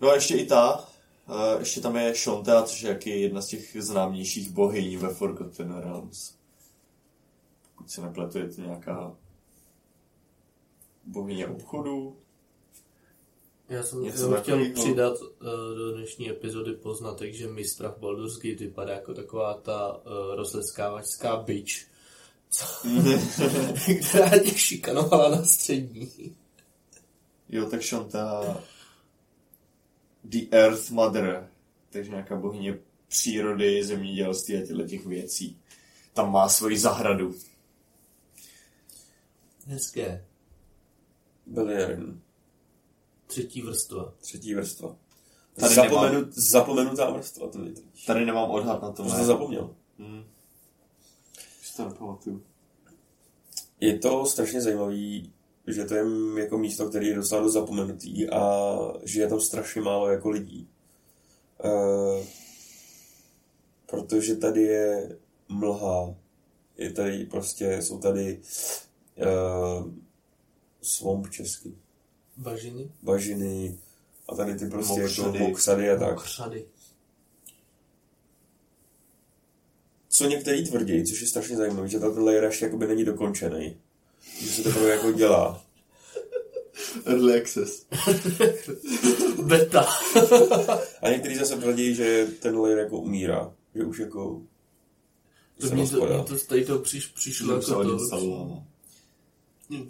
No 0.00 0.08
a 0.08 0.14
ještě 0.14 0.36
i 0.36 0.46
ta, 0.46 0.88
Uh, 1.28 1.60
ještě 1.60 1.80
tam 1.80 1.96
je 1.96 2.14
Shonta, 2.14 2.62
což 2.62 2.82
je 2.82 2.88
jaký 2.88 3.20
jedna 3.20 3.42
z 3.42 3.46
těch 3.46 3.76
známějších 3.80 4.50
bohyní 4.50 4.96
ve 4.96 5.14
Forgotten 5.14 5.76
Realms. 5.76 6.34
Pokud 7.74 7.90
se 7.90 8.00
nepletu, 8.00 8.38
je 8.38 8.48
to 8.48 8.60
nějaká 8.60 9.16
bohyně 11.04 11.46
obchodu. 11.46 12.16
Já 13.68 13.82
jsem 13.82 14.02
Něco 14.02 14.16
chtěl 14.16 14.30
takového. 14.36 14.74
přidat 14.74 15.20
uh, 15.20 15.28
do 15.76 15.92
dnešní 15.92 16.30
epizody 16.30 16.72
poznatek, 16.72 17.34
že 17.34 17.48
mistra 17.48 17.90
v 17.90 17.98
Baldur's 17.98 18.34
Gate 18.38 18.64
vypadá 18.64 18.92
jako 18.92 19.14
taková 19.14 19.54
ta 19.54 19.96
uh, 19.96 20.34
rozleskávačská 20.34 21.36
bitch, 21.36 21.72
co, 22.50 22.64
která 24.08 24.38
tě 24.38 24.50
šikanovala 24.58 25.30
na 25.30 25.44
střední. 25.44 26.36
jo, 27.48 27.70
tak 27.70 27.82
Shonta 27.82 28.56
The 30.24 30.38
Earth 30.50 30.90
Mother, 30.90 31.50
takže 31.90 32.10
nějaká 32.10 32.36
bohyně 32.36 32.78
přírody, 33.08 33.84
zemědělství 33.84 34.56
a 34.56 34.66
těchto 34.66 34.82
těch 34.86 35.06
věcí. 35.06 35.58
Tam 36.14 36.32
má 36.32 36.48
svoji 36.48 36.78
zahradu. 36.78 37.34
Hezké. 39.66 40.24
Belierin. 41.46 42.20
Třetí 43.26 43.62
vrstva. 43.62 44.14
Třetí 44.20 44.54
vrstva. 44.54 44.96
Tady 45.60 45.74
Zapomenu, 45.74 46.26
zapomenutá 46.30 47.10
vrstva, 47.10 47.48
to. 47.48 47.58
Tady 48.06 48.26
nemám 48.26 48.50
odhad 48.50 48.82
na 48.82 48.90
to. 48.92 49.02
To 49.02 49.10
jsem 49.10 49.24
zapomněl. 49.24 49.74
Hmm. 49.98 50.24
Je 53.80 53.98
to 53.98 54.26
strašně 54.26 54.60
zajímavý, 54.60 55.32
že 55.66 55.84
to 55.84 55.94
je 55.94 56.04
jako 56.38 56.58
místo, 56.58 56.88
které 56.88 57.06
je 57.06 57.14
docela 57.14 57.42
dost 57.42 57.52
zapomenutý 57.52 58.28
a 58.30 58.70
že 59.04 59.20
je 59.20 59.28
tam 59.28 59.40
strašně 59.40 59.80
málo 59.80 60.08
jako 60.08 60.30
lidí. 60.30 60.68
Uh, 61.64 62.24
protože 63.86 64.36
tady 64.36 64.62
je 64.62 65.18
mlha, 65.48 66.14
je 66.76 66.92
tady 66.92 67.26
prostě, 67.26 67.82
jsou 67.82 67.98
tady 67.98 68.42
uh, 69.16 69.90
swamp 70.82 71.30
česky, 71.30 71.74
Bažiny. 72.36 72.90
bažiny 73.02 73.78
a 74.28 74.34
tady 74.36 74.54
ty 74.54 74.66
prostě 74.66 75.00
Mokřady. 75.00 75.38
jako 75.38 75.48
mokřady 75.48 75.90
a 75.90 75.98
tak. 75.98 76.22
Křady. 76.22 76.64
Co 80.08 80.24
některý 80.28 80.64
tvrdí, 80.66 81.04
což 81.04 81.20
je 81.20 81.26
strašně 81.26 81.56
zajímavé, 81.56 81.88
že 81.88 81.98
tato 82.00 82.24
layer 82.24 82.44
ještě 82.44 82.64
jakoby 82.64 82.86
není 82.86 83.04
dokončený. 83.04 83.76
Že 84.40 84.46
se 84.48 84.62
teprve 84.62 84.88
jako 84.90 85.12
dělá. 85.12 85.62
Early 87.06 87.40
access. 87.40 87.86
Beta. 89.42 89.82
A 91.02 91.08
někteří 91.10 91.34
zase 91.36 91.56
tvrdí, 91.56 91.94
že 91.94 92.26
ten 92.42 92.58
layer 92.58 92.78
jako 92.78 92.98
umírá. 92.98 93.54
Že 93.74 93.84
už 93.84 93.98
jako 93.98 94.42
To 95.60 95.66
mě 95.74 95.88
to, 95.88 96.06
mě 96.06 96.24
to 96.24 96.38
tady 96.46 96.64
to 96.64 96.78
přiš, 96.78 97.06
přišlo 97.06 97.54
jako 97.54 97.66
to. 97.66 97.78
odinstaluje. 97.78 98.62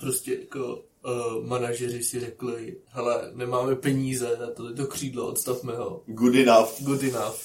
Prostě 0.00 0.34
jako 0.34 0.84
uh, 1.06 1.44
manažeři 1.46 2.02
si 2.02 2.20
řekli, 2.20 2.76
hele, 2.86 3.30
nemáme 3.34 3.76
peníze 3.76 4.36
na 4.40 4.46
tohleto 4.46 4.86
křídlo, 4.86 5.28
odstavme 5.28 5.76
ho. 5.76 6.02
Good 6.06 6.34
enough. 6.34 6.82
Good 6.82 7.02
enough. 7.02 7.36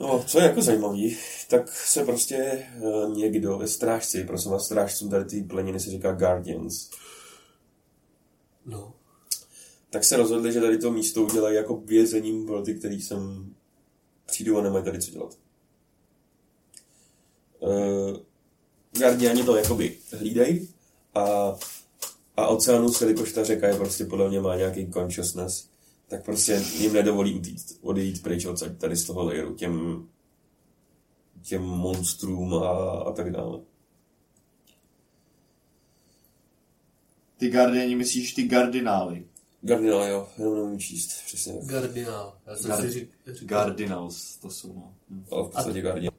No, 0.00 0.24
co 0.26 0.38
je 0.38 0.44
jako 0.44 0.62
zajímavý, 0.62 1.16
tak 1.48 1.72
se 1.72 2.04
prostě 2.04 2.66
uh, 2.80 3.16
někdo 3.16 3.58
ve 3.58 3.68
strážci, 3.68 4.24
prosím 4.24 4.50
vás, 4.50 4.64
strážcům 4.64 5.10
tady 5.10 5.24
ty 5.24 5.42
pleniny 5.42 5.80
se 5.80 5.90
říká 5.90 6.12
Guardians, 6.12 6.90
No. 8.66 8.94
tak 9.90 10.04
se 10.04 10.16
rozhodli, 10.16 10.52
že 10.52 10.60
tady 10.60 10.78
to 10.78 10.90
místo 10.90 11.22
udělají 11.22 11.56
jako 11.56 11.76
vězením 11.76 12.46
pro 12.46 12.62
ty, 12.62 12.74
který 12.74 13.02
sem 13.02 13.54
přijdou 14.26 14.58
a 14.58 14.62
nemají 14.62 14.84
tady 14.84 15.02
co 15.02 15.10
dělat. 15.10 15.38
Uh, 17.60 18.16
Guardiani 18.98 19.44
to 19.44 19.56
jakoby 19.56 19.98
hlídají 20.12 20.68
a, 21.14 21.54
a 22.36 22.46
Oceanus, 22.46 23.00
jelikož 23.00 23.32
ta 23.32 23.44
řeka 23.44 23.68
je 23.68 23.76
prostě 23.76 24.04
podle 24.04 24.28
mě 24.28 24.40
má 24.40 24.56
nějaký 24.56 24.90
consciousness, 24.92 25.68
tak 26.08 26.24
prostě 26.24 26.62
jim 26.78 26.92
nedovolí 26.92 27.34
utít, 27.34 27.78
odejít 27.82 28.22
pryč 28.22 28.44
odsaď 28.44 28.78
tady 28.78 28.96
z 28.96 29.04
toho 29.04 29.24
layeru, 29.24 29.54
těm, 29.54 30.06
těm 31.42 31.62
monstrům 31.62 32.54
a, 32.54 32.68
a 32.90 33.12
tak 33.12 33.32
dále. 33.32 33.60
Ty 37.36 37.50
Guardiani 37.50 37.96
myslíš 37.96 38.32
ty 38.34 38.42
Gardinály. 38.42 39.24
Guardian, 39.60 40.08
jo, 40.08 40.28
jenom 40.38 40.54
nemůžu 40.54 40.78
číst, 40.78 41.22
přesně 41.26 41.52
tak. 41.52 41.64
Gardinál. 41.64 42.38
Já 42.46 42.56
jsem 42.56 42.70
Gar- 42.70 42.80
si 42.80 42.90
řík, 42.90 43.10
říkal. 43.26 43.64
Guardinals, 43.64 44.36
to 44.36 44.50
jsou 44.50 44.72
no. 44.72 44.94
Hm. 45.10 45.24
Ale 45.30 45.42
v 45.42 45.50
podstatě 45.50 45.80
Guardian. 45.80 46.14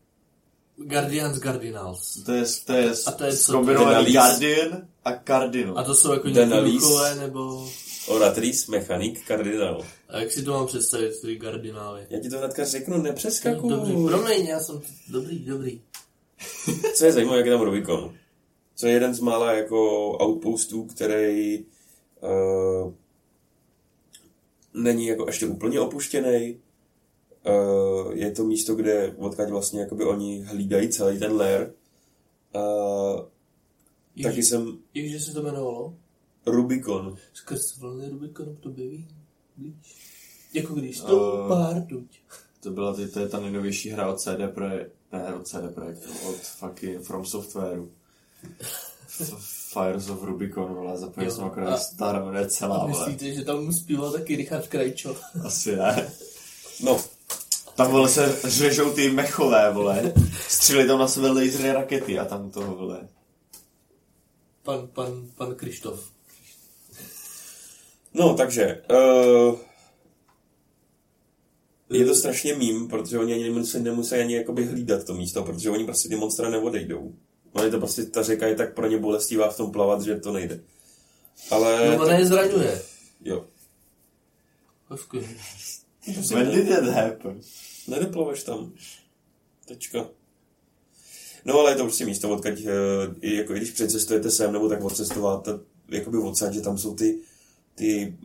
Guardians 0.78 1.40
Gardinals. 1.40 2.24
To 2.26 2.32
je, 2.32 2.44
to 2.66 2.74
je, 2.74 2.92
A 3.06 3.12
to 3.12 3.24
je 3.24 3.32
co? 3.32 3.38
zkombinovaný. 3.38 4.14
Guardian 4.14 4.88
a 5.06 5.12
Cardinal. 5.28 5.80
A 5.80 5.84
to 5.84 5.96
jsou 5.96 6.14
jako 6.14 6.30
nějaké 6.30 7.16
nebo... 7.20 7.70
Oratrice, 8.08 8.72
mechanik, 8.72 9.26
kardinál. 9.28 9.86
A 10.10 10.20
jak 10.20 10.32
si 10.32 10.44
to 10.44 10.52
mám 10.52 10.68
představit, 10.68 11.22
ty 11.22 11.36
gardinály? 11.36 12.08
Já 12.10 12.20
ti 12.20 12.30
to 12.30 12.38
hnedka 12.38 12.66
řeknu, 12.66 13.02
nepřeskakuj. 13.02 13.70
Dobře, 13.70 13.94
promiň, 14.08 14.46
já 14.46 14.60
jsem 14.60 14.82
dobrý, 15.10 15.40
dobrý. 15.40 15.82
Co 16.96 17.06
je 17.06 17.12
zajímavé, 17.12 17.38
jak 17.38 17.46
je 17.46 17.52
tam 17.52 17.62
Rubikon. 17.62 18.16
Co 18.76 18.88
je 18.88 18.94
jeden 18.94 19.14
z 19.14 19.20
mála 19.20 19.54
jako 19.54 20.10
outpostů, 20.12 20.84
který 20.84 21.66
uh, 22.22 22.94
není 24.74 25.08
jako 25.08 25.26
ještě 25.28 25.46
úplně 25.46 25.80
opuštěný. 25.80 26.60
Uh, 27.48 28.12
je 28.14 28.32
to 28.32 28.44
místo, 28.44 28.76
kde 28.76 29.16
odkud 29.18 29.50
vlastně 29.50 29.80
jakoby 29.80 30.06
oni 30.06 30.42
hlídají 30.42 30.90
celý 30.90 31.20
ten 31.20 31.36
lair. 31.36 31.72
Uh, 32.56 33.22
taky 34.24 34.44
jsem 34.44 34.78
Jakže 34.94 35.20
se 35.20 35.34
to 35.34 35.40
jmenovalo? 35.42 35.96
Rubikon. 36.46 37.16
Skrz 37.34 37.78
vlny 37.78 38.10
Rubikonu 38.10 38.56
to 38.56 38.70
objeví 38.70 39.08
blíž. 39.58 39.76
Jako 40.54 40.74
když 40.74 40.98
stoupá 40.98 41.74
rtuť. 41.74 42.20
To 42.60 42.72
byla 42.72 42.94
ty, 42.96 43.08
to 43.08 43.20
je 43.20 43.28
ta 43.28 43.40
nejnovější 43.40 43.90
hra 43.90 44.08
od 44.10 44.20
CD 44.20 44.54
Projekt, 44.54 44.92
ne 45.12 45.36
od 45.36 45.48
CD 45.48 45.74
Projektu, 45.76 46.10
od 46.30 46.36
fucking 46.36 47.04
From 47.04 47.26
Softwareu. 47.26 47.92
Fires 49.74 50.10
of 50.10 50.24
Rubicon, 50.24 50.74
vole, 50.74 50.98
zapomněl 50.98 51.30
Jo, 51.30 51.36
jsem 51.36 51.46
akorát 51.46 51.78
stará 51.78 52.26
jmenuje 52.26 52.50
celá, 52.50 52.76
A 52.76 52.88
vole. 52.88 53.00
myslíte, 53.00 53.34
že 53.36 53.44
tam 53.46 53.74
zpíval 53.74 54.12
taky 54.12 54.36
Richard 54.36 54.68
Krajčo? 54.68 55.16
Asi 55.44 55.76
ne. 55.76 56.12
No, 56.84 57.00
Tam, 57.76 57.92
vole, 57.92 58.10
se 58.10 58.40
řežou 58.44 58.94
ty 58.94 59.10
mechové, 59.10 59.74
vole. 59.74 60.14
Střílí 60.48 60.88
tam 60.88 61.00
na 61.00 61.08
sebe 61.08 61.28
lasery 61.28 61.72
rakety 61.72 62.20
a 62.20 62.26
tam 62.26 62.52
toho, 62.52 62.76
vole. 62.76 63.08
Pan, 64.64 64.88
pan, 64.88 65.30
pan 65.36 65.56
Krištof. 65.56 66.12
no 68.14 68.36
takže... 68.36 68.82
Uh, 68.92 69.60
je 71.90 72.06
to 72.06 72.16
strašně 72.16 72.56
mím, 72.56 72.88
protože 72.88 73.20
oni 73.20 73.34
ani 73.34 73.44
nemusí, 73.44 73.80
nemusí 73.80 74.16
ani 74.16 74.36
jakoby 74.36 74.66
hlídat 74.66 75.04
to 75.04 75.14
místo, 75.14 75.44
protože 75.44 75.70
oni 75.70 75.86
prostě 75.86 76.10
ty 76.10 76.16
monstra 76.16 76.50
neodejdou. 76.50 77.14
Oni 77.54 77.72
to 77.72 77.78
prostě, 77.80 78.04
ta 78.04 78.24
řeka 78.24 78.48
je 78.48 78.56
tak 78.56 78.74
pro 78.74 78.88
ně 78.88 78.98
bolestivá 78.98 79.50
v 79.50 79.58
tom 79.58 79.72
plavat, 79.72 80.02
že 80.02 80.20
to 80.20 80.32
nejde. 80.32 80.60
Ale... 81.52 81.90
No, 81.90 82.04
ona 82.04 82.14
je 82.14 82.26
zraňuje. 82.26 82.82
Jo. 83.22 83.46
Hezky. 84.90 85.28
When 86.08 86.52
did 86.52 86.68
that 86.70 86.84
happen? 86.84 87.42
Nedoploveš 87.88 88.44
tam. 88.44 88.74
Tečka. 89.66 90.10
No 91.46 91.60
ale 91.60 91.72
je 91.72 91.76
to 91.76 91.84
prostě 91.84 92.06
místo, 92.06 92.30
odkud, 92.30 92.54
eh, 92.66 93.36
jako 93.36 93.54
když 93.54 93.72
přecestujete 93.72 94.32
sem, 94.32 94.54
nebo 94.54 94.70
tak 94.70 94.84
odcestováte 94.84 95.60
jakoby 95.90 96.18
odsaď, 96.18 96.54
že 96.54 96.62
tam 96.62 96.78
jsou 96.78 96.96
ty, 96.96 97.20
ty 97.76 98.18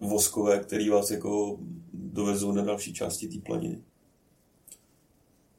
voskové, 0.00 0.58
který 0.58 0.88
vás 0.88 1.10
jako 1.10 1.58
dovezou 1.92 2.52
na 2.52 2.64
další 2.64 2.94
části 2.94 3.28
té 3.28 3.38
planiny. 3.38 3.82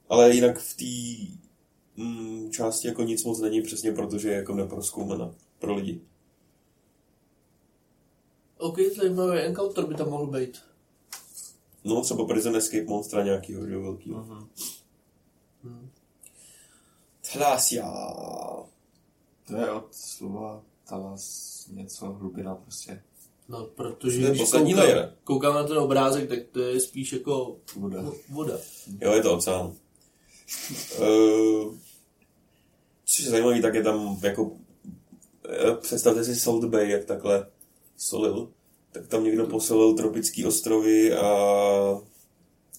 Ale 0.10 0.36
jinak 0.36 0.60
v 0.60 0.76
té 0.78 2.04
mm, 2.04 2.52
části 2.52 2.88
jako 2.88 3.04
nic 3.04 3.24
moc 3.24 3.40
není, 3.40 3.62
přesně 3.62 3.92
protože 3.92 4.30
je 4.30 4.36
jako 4.36 4.56
neproskoumaná 4.56 5.36
pro 5.60 5.76
lidi. 5.76 6.02
OK, 8.60 8.78
zajímavý 8.98 9.40
encounter 9.40 9.86
by 9.86 9.96
tam 9.96 10.10
mohl 10.10 10.28
být. 10.28 10.58
No 11.84 12.02
třeba 12.02 12.26
Prison 12.26 12.56
Escape 12.56 12.84
monstra 12.86 13.24
nějakýho, 13.24 13.68
že 13.68 13.74
jo, 13.74 13.82
velkýho. 13.82 14.22
Hmm. 15.64 15.90
Thlasia. 17.34 17.92
To 19.48 19.56
je 19.58 19.72
od 19.72 19.88
slova 19.96 20.64
talas 20.90 21.66
něco 21.72 22.06
hlubina 22.06 22.56
prostě. 22.56 23.04
No, 23.50 23.66
protože 23.66 24.20
To 24.20 24.26
je 24.26 24.32
když 24.32 24.52
koukám, 24.52 24.64
layer. 24.78 25.14
koukám 25.24 25.54
na 25.56 25.64
ten 25.64 25.78
obrázek, 25.78 26.30
tak 26.30 26.40
to 26.52 26.60
je 26.60 26.80
spíš 26.80 27.14
jako 27.14 27.58
Voda. 27.76 28.02
vo- 28.02 28.16
voda. 28.30 28.54
Jo, 29.02 29.12
je 29.12 29.22
to 29.22 29.34
oceán. 29.38 29.66
Uh, 31.00 31.76
což 33.06 33.20
je 33.26 33.32
zajímavý, 33.32 33.62
tak 33.62 33.74
je 33.76 33.84
tam 33.84 34.20
jako... 34.24 34.52
eh, 35.50 35.76
Představte 35.76 36.24
si 36.24 36.36
Salt 36.36 36.66
Bay, 36.66 36.90
jak 36.90 37.06
takhle 37.06 37.48
solil. 38.00 38.50
tak 38.92 39.08
tam 39.08 39.24
někdo 39.24 39.46
posolil 39.46 39.94
tropický 39.94 40.46
ostrovy 40.46 41.14
a 41.14 41.30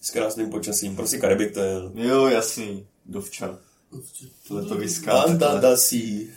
s 0.00 0.11
krásným 0.11 0.50
počasím. 0.50 0.96
Prostě 0.96 1.18
Karibik 1.18 1.54
to 1.54 1.61
je... 1.61 1.74
Jo, 1.94 2.26
jasný. 2.26 2.87
Dovča. 3.06 3.59
Letovická. 4.50 5.12
Andadasí. 5.12 6.30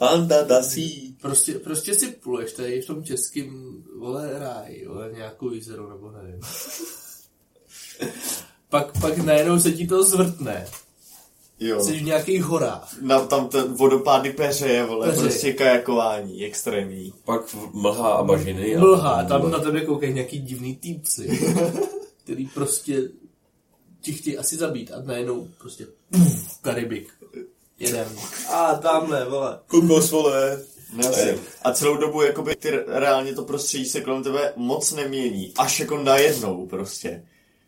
Andadasí. 0.00 1.16
Prostě, 1.20 1.54
prostě 1.54 1.94
si 1.94 2.06
pluješ 2.06 2.52
tady 2.52 2.82
v 2.82 2.86
tom 2.86 3.04
českém, 3.04 3.82
vole, 3.98 4.38
ráj, 4.38 4.84
vole, 4.86 5.12
nějakou 5.12 5.50
jízeru, 5.50 5.90
nebo 5.90 6.10
nevím. 6.10 6.40
pak, 8.68 9.00
pak 9.00 9.16
najednou 9.16 9.60
se 9.60 9.72
ti 9.72 9.86
to 9.86 10.02
zvrtne. 10.02 10.66
Jo. 11.60 11.84
Jsi 11.84 11.92
v 11.98 12.02
nějakých 12.02 12.42
horách. 12.44 12.94
Na, 13.00 13.20
tam 13.20 13.48
ten 13.48 13.74
vodopády 13.74 14.30
peře, 14.32 14.84
vole, 14.84 15.06
Peře. 15.08 15.20
prostě 15.22 15.52
kajakování, 15.52 16.44
extrémní. 16.44 17.12
Pak 17.24 17.40
mlha 17.72 18.08
a 18.12 18.22
bažiny. 18.22 18.76
a- 18.76 18.80
Mlha, 18.80 19.24
tam 19.24 19.50
na 19.50 19.58
tebe 19.58 19.80
koukají 19.80 20.14
nějaký 20.14 20.38
divný 20.38 20.76
týpci, 20.76 21.40
který 22.24 22.46
prostě 22.46 23.02
ti 24.00 24.12
chtějí 24.12 24.38
asi 24.38 24.56
zabít 24.56 24.90
a 24.92 25.02
najednou 25.02 25.48
prostě 25.58 25.86
puf, 26.10 26.58
Karibik. 26.62 27.08
Jedem. 27.78 28.08
A 28.52 28.74
tamhle, 28.74 29.24
vole. 29.28 29.58
Kokos, 29.66 30.10
vole. 30.10 30.58
No. 30.92 31.10
A 31.62 31.72
celou 31.72 31.96
dobu 31.96 32.22
jakoby 32.22 32.56
ty 32.56 32.70
reálně 32.86 33.34
to 33.34 33.42
prostředí 33.42 33.84
se 33.84 34.00
kolem 34.00 34.22
tebe 34.22 34.52
moc 34.56 34.92
nemění. 34.92 35.52
Až 35.58 35.80
jako 35.80 35.98
najednou 36.02 36.66
prostě. 36.66 37.24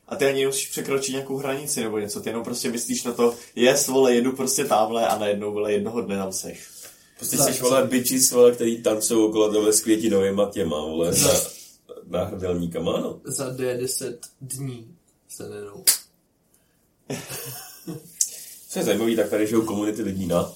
A 0.09 0.17
ty 0.17 0.27
ani 0.27 0.41
nemusíš 0.41 0.69
překročit 0.69 1.13
nějakou 1.13 1.37
hranici 1.37 1.83
nebo 1.83 1.99
něco. 1.99 2.21
Ty 2.21 2.29
jenom 2.29 2.45
prostě 2.45 2.71
myslíš 2.71 3.05
na 3.05 3.13
to, 3.13 3.35
jest, 3.55 3.89
vole, 3.89 4.15
jedu 4.15 4.33
prostě 4.33 4.65
tamhle 4.65 5.09
a 5.09 5.19
najednou, 5.19 5.53
vole, 5.53 5.73
jednoho 5.73 6.01
dne 6.01 6.17
tam 6.17 6.33
seš. 6.33 6.69
Prostě 7.17 7.37
Za- 7.37 7.53
jsi, 7.53 7.63
vole, 7.63 7.87
bitches, 7.87 8.33
vole, 8.33 8.53
který 8.53 8.83
tancují 8.83 9.29
okolo 9.29 9.53
tebe 9.53 9.73
s 9.73 9.81
květinovýma 9.81 10.51
těma, 10.51 10.81
vole, 10.81 11.11
na, 11.11 11.31
na 12.07 12.25
hrdelníkama, 12.25 13.01
no. 13.01 13.21
Za 13.25 13.53
D10 13.53 14.19
dní 14.41 14.97
se 15.29 15.49
nenou. 15.49 15.85
Co 18.69 18.79
je 18.79 18.85
zajímavý, 18.85 19.17
tak 19.17 19.31
tady 19.31 19.47
žijou 19.47 19.63
komunity 19.63 20.03
lidí 20.03 20.27
na, 20.27 20.53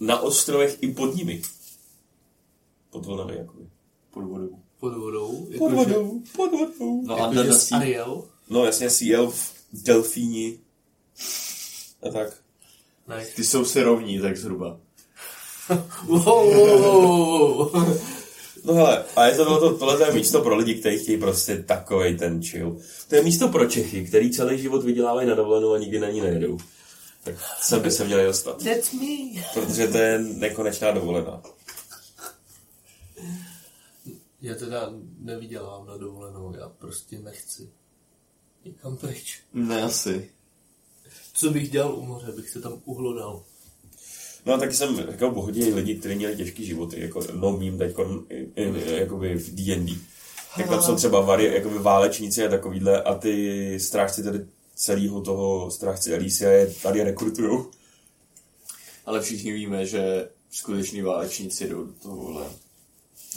na 0.00 0.20
ostrovech 0.20 0.78
i 0.80 0.92
pod 0.92 1.14
nimi. 1.14 1.42
Pod 2.90 3.06
vlnami, 3.06 3.36
jakoby. 3.36 3.68
Pod 4.10 4.24
vodou. 4.24 4.58
Pod 4.80 4.94
vodou. 4.94 5.46
Pod 5.58 5.72
vodou, 5.72 6.22
pod 6.36 6.50
vodou. 6.50 7.02
No 7.06 7.16
a 7.16 7.32
Ariel. 7.72 8.24
No 8.50 8.64
jasně, 8.64 8.90
CL 8.90 9.30
v 9.30 9.54
Delfíni. 9.72 10.58
A 12.02 12.08
tak. 12.08 12.36
Ne. 13.08 13.26
Ty 13.36 13.44
jsou 13.44 13.64
si 13.64 13.82
rovní, 13.82 14.20
tak 14.20 14.36
zhruba. 14.36 14.80
Wow, 16.06 16.24
wow, 16.24 16.80
wow, 16.80 17.72
wow. 17.72 17.98
No 18.64 18.74
hele, 18.74 19.04
a 19.16 19.26
je 19.26 19.36
to, 19.36 19.60
to, 19.60 19.78
tohle 19.78 19.96
to 19.96 20.04
je 20.04 20.12
místo 20.12 20.42
pro 20.42 20.56
lidi, 20.56 20.74
kteří 20.74 20.98
chtějí 20.98 21.18
prostě 21.18 21.62
takovej 21.62 22.16
ten 22.16 22.42
chill. 22.42 22.78
To 23.08 23.14
je 23.14 23.22
místo 23.22 23.48
pro 23.48 23.66
Čechy, 23.66 24.04
který 24.04 24.30
celý 24.30 24.58
život 24.58 24.84
vydělávají 24.84 25.28
na 25.28 25.34
dovolenou 25.34 25.72
a 25.72 25.78
nikdy 25.78 26.00
na 26.00 26.10
ní 26.10 26.20
nejedou. 26.20 26.58
Tak 27.24 27.34
sem 27.60 27.80
by 27.80 27.90
se 27.90 28.04
měli 28.04 28.24
dostat. 28.24 28.64
That's 28.64 28.92
me. 28.92 29.42
Protože 29.54 29.88
to 29.88 29.98
je 29.98 30.18
nekonečná 30.18 30.90
dovolená. 30.90 31.42
Já 34.42 34.54
teda 34.54 34.92
nevydělám 35.18 35.86
na 35.86 35.96
dovolenou, 35.96 36.54
já 36.58 36.68
prostě 36.68 37.18
nechci. 37.18 37.70
Někam 38.68 38.96
pryč. 38.96 39.40
Ne, 39.54 39.82
asi. 39.82 40.30
Co 41.32 41.50
bych 41.50 41.70
dělal 41.70 41.94
u 41.94 42.06
moře, 42.06 42.32
bych 42.32 42.50
se 42.50 42.60
tam 42.60 42.82
uhlodal. 42.84 43.42
No 44.46 44.54
a 44.54 44.58
taky 44.58 44.74
jsem 44.74 45.10
říkal, 45.12 45.30
pohodě 45.30 45.74
lidi, 45.74 45.94
kteří 45.94 46.14
měli 46.14 46.36
těžký 46.36 46.66
životy, 46.66 47.00
jako 47.00 47.20
no 47.32 47.56
mým 47.56 47.78
teď 47.78 47.96
jakoby 48.86 49.34
v 49.34 49.54
D&D. 49.54 49.92
Tak 50.56 50.68
tam 50.68 50.82
jsou 50.82 50.96
třeba 50.96 51.20
vari, 51.20 51.44
jakoby 51.44 51.78
válečníci 51.78 52.46
a 52.46 52.50
takovýhle 52.50 53.02
a 53.02 53.14
ty 53.14 53.80
strážci 53.80 54.22
tady 54.22 54.46
celého 54.74 55.20
toho 55.20 55.70
strážci 55.70 56.12
Elísia 56.12 56.50
je 56.50 56.74
tady 56.82 57.02
rekrutujou. 57.02 57.70
Ale 59.06 59.22
všichni 59.22 59.52
víme, 59.52 59.86
že 59.86 60.28
skuteční 60.50 61.02
válečníci 61.02 61.68
jdou 61.68 61.84
do 61.84 61.92
toho, 61.92 62.16
vole. 62.16 62.46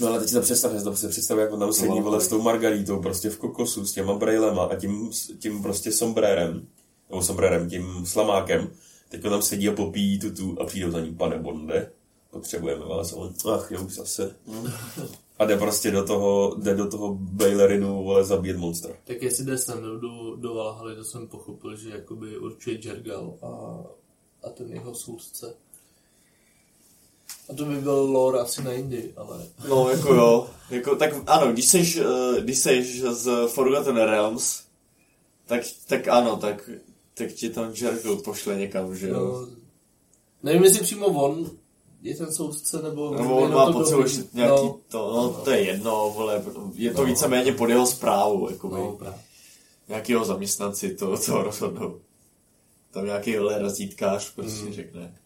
No 0.01 0.07
ale 0.07 0.19
teď 0.19 0.29
si 0.29 0.35
to 0.35 0.41
představ, 0.41 0.73
já 0.73 0.79
si 0.79 0.85
to 0.85 1.09
představ, 1.09 1.37
jak 1.37 1.53
on 1.53 1.59
tam 1.59 1.73
sedí 1.73 1.89
mám 1.89 2.03
vole 2.03 2.21
s 2.21 2.27
tou 2.27 2.41
margaritou, 2.41 3.01
prostě 3.01 3.29
v 3.29 3.37
kokosu, 3.37 3.85
s 3.85 3.91
těma 3.91 4.13
brejlema 4.13 4.63
a 4.63 4.75
tím, 4.75 5.11
tím 5.39 5.61
prostě 5.61 5.91
sombrérem, 5.91 6.67
nebo 7.09 7.21
sombrérem, 7.21 7.69
tím 7.69 8.05
slamákem. 8.05 8.71
Teď 9.09 9.25
on 9.25 9.31
tam 9.31 9.41
sedí 9.41 9.69
a 9.69 9.73
popíjí 9.73 10.19
tu 10.19 10.31
tu 10.31 10.61
a 10.61 10.65
přijdou 10.65 10.91
za 10.91 10.99
ním, 10.99 11.17
pane 11.17 11.37
Bonde, 11.37 11.91
potřebujeme 12.31 12.85
vás, 12.85 13.13
a 13.13 13.15
on, 13.15 13.33
ach 13.53 13.71
jo, 13.71 13.83
už 13.83 13.95
zase. 13.95 14.35
A 15.39 15.45
jde 15.45 15.57
prostě 15.57 15.91
do 15.91 16.03
toho, 16.03 16.55
jde 16.59 16.75
do 16.75 16.87
toho 16.87 17.15
Bailerinu, 17.15 18.03
vole, 18.03 18.23
zabít 18.23 18.57
monstra. 18.57 18.93
Tak 19.03 19.21
jestli 19.21 19.45
jde 19.45 19.57
sem 19.57 19.81
do, 19.81 20.35
do 20.35 20.53
Valhaly, 20.53 20.95
to 20.95 21.03
jsem 21.03 21.27
pochopil, 21.27 21.75
že 21.75 21.89
jakoby 21.89 22.37
určuje 22.37 22.79
Jergal 22.87 23.33
a, 23.41 23.47
a 24.47 24.49
ten 24.49 24.73
jeho 24.73 24.95
soudce. 24.95 25.53
A 27.49 27.53
to 27.55 27.65
by 27.65 27.75
byl 27.75 27.93
lore 28.01 28.39
asi 28.39 28.63
na 28.63 28.71
Indii, 28.71 29.13
ale... 29.17 29.45
No, 29.69 29.89
jako 29.89 30.13
jo. 30.13 30.47
Jako, 30.69 30.95
tak 30.95 31.13
ano, 31.27 31.51
když 31.53 31.67
seš, 31.67 31.97
eh, 31.97 32.41
když 32.41 32.59
seš 32.59 33.01
z 33.01 33.47
Forgotten 33.47 33.95
Realms, 33.95 34.61
tak, 35.45 35.61
tak 35.87 36.07
ano, 36.07 36.37
tak, 36.37 36.69
tak 37.13 37.31
ti 37.31 37.49
tam 37.49 37.71
Jerkle 37.81 38.15
pošle 38.15 38.55
někam, 38.55 38.95
že 38.95 39.07
jo. 39.09 39.19
No, 39.19 39.47
nevím, 40.43 40.63
jestli 40.63 40.83
přímo 40.83 41.05
on 41.07 41.51
je 42.01 42.15
ten 42.15 42.31
soudce, 42.33 42.81
nebo... 42.81 43.11
Nebo 43.15 43.37
on 43.37 43.53
má 43.53 43.69
dohlíží. 43.69 44.17
ještě 44.17 44.37
nějaký, 44.37 44.63
No, 44.65 44.79
to, 44.89 45.13
no, 45.13 45.29
to 45.43 45.51
je 45.51 45.61
jedno, 45.61 46.11
vole, 46.15 46.43
je 46.75 46.91
to 46.93 47.01
No. 47.01 47.05
víceméně 47.07 47.51
pod 47.53 47.69
jeho 47.69 47.87
zprávu, 47.87 48.49
jakoby. 48.51 48.75
no, 48.75 48.91
právě. 48.91 49.19
Nějaký 49.87 50.11
jeho 50.11 50.25
zaměstnanci 50.25 50.95
to, 50.95 51.17
to 51.17 51.43
rozhodnou. 51.43 51.99
Tam 52.91 53.05
nějaký 53.05 53.37
vole 53.37 53.59
razítkář 53.59 54.31
prostě 54.33 54.65
Mm. 54.65 54.73
řekne. 54.73 55.17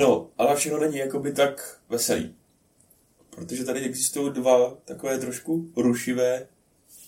No, 0.00 0.28
ale 0.38 0.56
všechno 0.56 0.78
není 0.78 0.96
jakoby 0.96 1.32
tak 1.32 1.78
veselý. 1.88 2.34
Protože 3.30 3.64
tady 3.64 3.80
existují 3.80 4.32
dva 4.32 4.74
takové 4.84 5.18
trošku 5.18 5.70
rušivé 5.76 6.46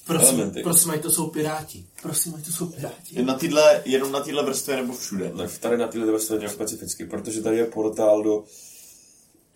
Prosím, 0.06 0.28
Elementy. 0.28 0.62
prosím, 0.62 0.90
ať 0.90 1.02
to 1.02 1.10
jsou 1.10 1.26
piráti. 1.30 1.86
Prosím, 2.02 2.34
ať 2.34 2.44
to 2.46 2.52
jsou 2.52 2.66
piráti. 2.66 3.22
Na 3.22 3.34
tyhle, 3.38 3.82
jenom 3.84 4.12
na 4.12 4.20
tyhle 4.20 4.44
vrstvě 4.44 4.76
nebo 4.76 4.92
všude? 4.92 5.30
No, 5.34 5.48
tady 5.60 5.76
na 5.76 5.88
tyhle 5.88 6.12
vrstve 6.12 6.38
nějak 6.38 6.52
specificky, 6.52 7.04
protože 7.06 7.42
tady 7.42 7.56
je 7.56 7.64
portál 7.66 8.22
do... 8.22 8.44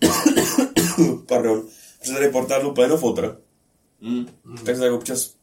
Pardon. 1.29 1.62
Protože 1.99 2.12
tady 2.12 2.25
je 2.25 2.31
portál 2.33 2.62
do 2.62 2.70
Plane 2.70 2.92
of 2.92 3.03
Water, 3.03 3.37
Hmm. 4.03 4.27
tak 4.66 4.75
se 4.77 4.81
tak 4.83 4.92
občas 4.92 5.35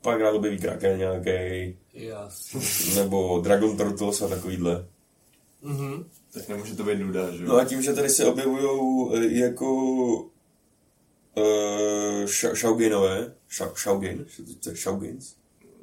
pak 0.00 0.20
rád 0.20 0.34
objeví 0.34 0.58
kraken 0.58 0.98
nějaký, 0.98 1.76
Jasně. 1.94 2.60
nebo 2.94 3.40
Dragon 3.40 3.76
Turtles 3.76 4.22
a 4.22 4.28
takovýhle. 4.28 4.86
Mhm. 5.62 6.04
Tak 6.32 6.48
nemůže 6.48 6.74
to 6.76 6.84
být 6.84 6.98
nuda, 6.98 7.30
že 7.30 7.42
jo? 7.42 7.48
No 7.48 7.56
a 7.56 7.64
tím, 7.64 7.82
že 7.82 7.92
tady 7.94 8.10
se 8.10 8.24
objevují 8.24 9.38
jako 9.40 9.74
uh, 11.36 12.26
Shauginové, 12.54 13.34
Shaugin, 13.76 14.26
Shaugins, 14.74 15.34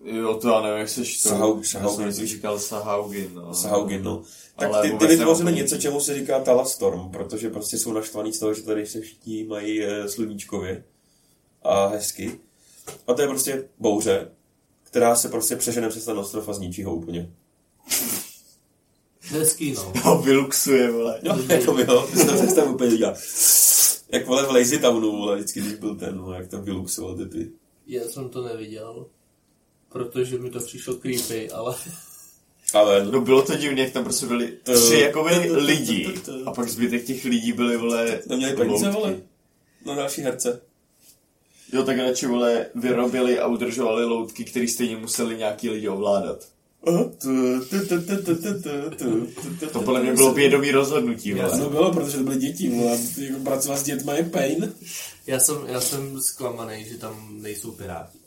Jo, 0.03 0.33
to 0.35 0.49
já 0.49 0.61
nevím, 0.61 0.79
jak 0.79 0.89
seš 0.89 1.21
to. 1.21 1.29
Sahau- 1.29 1.81
Já 1.83 1.89
jsem 2.11 2.11
říkal 2.27 2.59
Sahaugin, 2.59 3.31
no. 3.33 3.53
Sahaugin, 3.53 4.03
no. 4.03 4.23
Tak 4.55 4.69
Ale 4.73 4.81
ty, 4.81 4.97
ty 4.97 5.07
vytvořili 5.07 5.53
něco, 5.53 5.77
čemu 5.77 5.99
se 5.99 6.15
říká 6.15 6.39
Talastorm, 6.39 7.09
protože 7.11 7.49
prostě 7.49 7.77
jsou 7.77 7.93
naštvaný 7.93 8.33
z 8.33 8.39
toho, 8.39 8.53
že 8.53 8.61
tady 8.63 8.85
se 8.87 9.01
všichni 9.01 9.43
mají 9.43 9.83
e, 9.83 10.09
sluníčkově 10.09 10.83
a 11.63 11.87
hezky. 11.87 12.39
A 13.07 13.13
to 13.13 13.21
je 13.21 13.27
prostě 13.27 13.69
bouře, 13.79 14.31
která 14.83 15.15
se 15.15 15.29
prostě 15.29 15.55
přežene 15.55 15.89
přes 15.89 16.05
ten 16.05 16.19
ostrov 16.19 16.49
a 16.49 16.53
zničí 16.53 16.83
ho 16.83 16.95
úplně. 16.95 17.31
Hezký, 19.33 19.71
no. 19.73 19.93
No, 20.05 20.21
vyluxuje, 20.21 20.91
vole. 20.91 21.19
Jo, 21.23 21.37
jako 21.49 21.73
by 21.73 21.81
jo, 21.81 22.07
to 22.27 22.33
představ 22.35 22.69
úplně 22.69 22.97
dělá. 22.97 23.13
Jak 24.11 24.27
vole 24.27 24.45
v 24.45 24.49
Lazy 24.51 24.79
Townu, 24.79 25.11
vole, 25.11 25.35
vždycky, 25.35 25.61
když 25.61 25.73
byl 25.73 25.95
ten, 25.95 26.17
no, 26.17 26.33
jak 26.33 26.47
tam 26.47 26.63
vyluxoval 26.63 27.15
ty 27.17 27.25
ty. 27.25 27.51
Já 27.87 28.03
jsem 28.03 28.29
to 28.29 28.41
neviděl, 28.43 29.05
protože 29.89 30.37
mi 30.37 30.49
to 30.49 30.59
přišlo 30.59 30.95
creepy, 30.95 31.49
ale... 31.49 31.75
Ale 32.73 33.05
No 33.05 33.21
bylo 33.21 33.41
to 33.41 33.55
divně, 33.55 33.83
jak 33.83 33.93
tam 33.93 34.03
prostě 34.03 34.25
byli 34.25 34.57
To- 34.63 34.73
tři 34.87 34.99
jakoby 34.99 35.29
to- 35.29 35.47
to- 35.53 35.59
lidi. 35.65 36.13
A 36.45 36.51
pak 36.51 36.69
zbytek 36.69 37.05
těch 37.05 37.25
lidí 37.25 37.53
byli, 37.53 37.77
vole, 37.77 38.19
neměli 38.29 38.55
peníze, 38.55 38.89
vole, 38.91 39.21
na 39.85 39.95
další 39.95 40.21
herce. 40.21 40.61
Jo, 41.73 41.83
tak 41.83 41.97
radši, 41.97 42.27
vole, 42.27 42.65
vyrobili 42.75 43.39
a 43.39 43.47
udržovali 43.47 44.05
loutky, 44.05 44.43
které 44.45 44.67
stejně 44.67 44.97
museli 44.97 45.37
nějaký 45.37 45.69
lidi 45.69 45.87
ovládat. 45.89 46.47
To 49.71 49.81
podle 49.81 50.01
mě 50.01 50.13
bylo 50.13 50.33
vědomý 50.33 50.71
rozhodnutí. 50.71 51.29
Já 51.29 51.49
to 51.49 51.57
no 51.57 51.69
bylo, 51.69 51.93
protože 51.93 52.17
to 52.17 52.23
byly 52.23 52.37
děti, 52.37 52.81
jako 53.17 53.39
pracovat 53.43 53.79
s 53.79 53.83
dětmi 53.83 54.11
je 54.15 54.23
pain. 54.23 54.73
Já 55.27 55.39
jsem, 55.39 55.57
já 55.67 55.81
jsem 55.81 56.21
zklamaný, 56.21 56.85
že 56.85 56.97
tam 56.97 57.29
nejsou 57.41 57.71
piráti. 57.71 58.17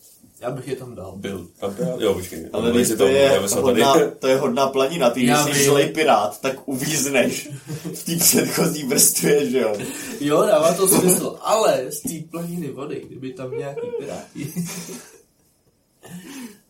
Já 0.40 0.50
bych 0.50 0.68
je 0.68 0.76
tam 0.76 0.94
dal. 0.94 1.12
Byl. 1.16 1.46
Tam? 1.60 1.76
Jo, 1.98 2.14
počkej. 2.14 2.48
Ale 2.52 2.70
když 2.70 2.88
to, 2.98 3.06
je 3.06 3.40
hodná, 3.60 3.94
to 4.18 4.26
je 4.26 4.36
hodná 4.36 4.66
planina. 4.66 5.10
Ty, 5.10 5.20
když 5.20 5.36
jsi 5.38 5.64
žlej 5.64 5.88
pirát, 5.88 6.40
tak 6.40 6.68
uvízneš 6.68 7.48
v 7.94 8.04
té 8.04 8.16
předchozí 8.16 8.84
vrstvě, 8.84 9.50
že 9.50 9.60
jo? 9.60 9.76
Jo, 10.20 10.42
dává 10.46 10.74
to 10.74 10.88
smysl. 10.88 11.38
Ale 11.40 11.84
z 11.90 12.00
té 12.00 12.28
planiny 12.30 12.68
vody, 12.70 13.02
kdyby 13.06 13.32
tam 13.32 13.58
nějaký 13.58 13.86
piráti 13.98 14.52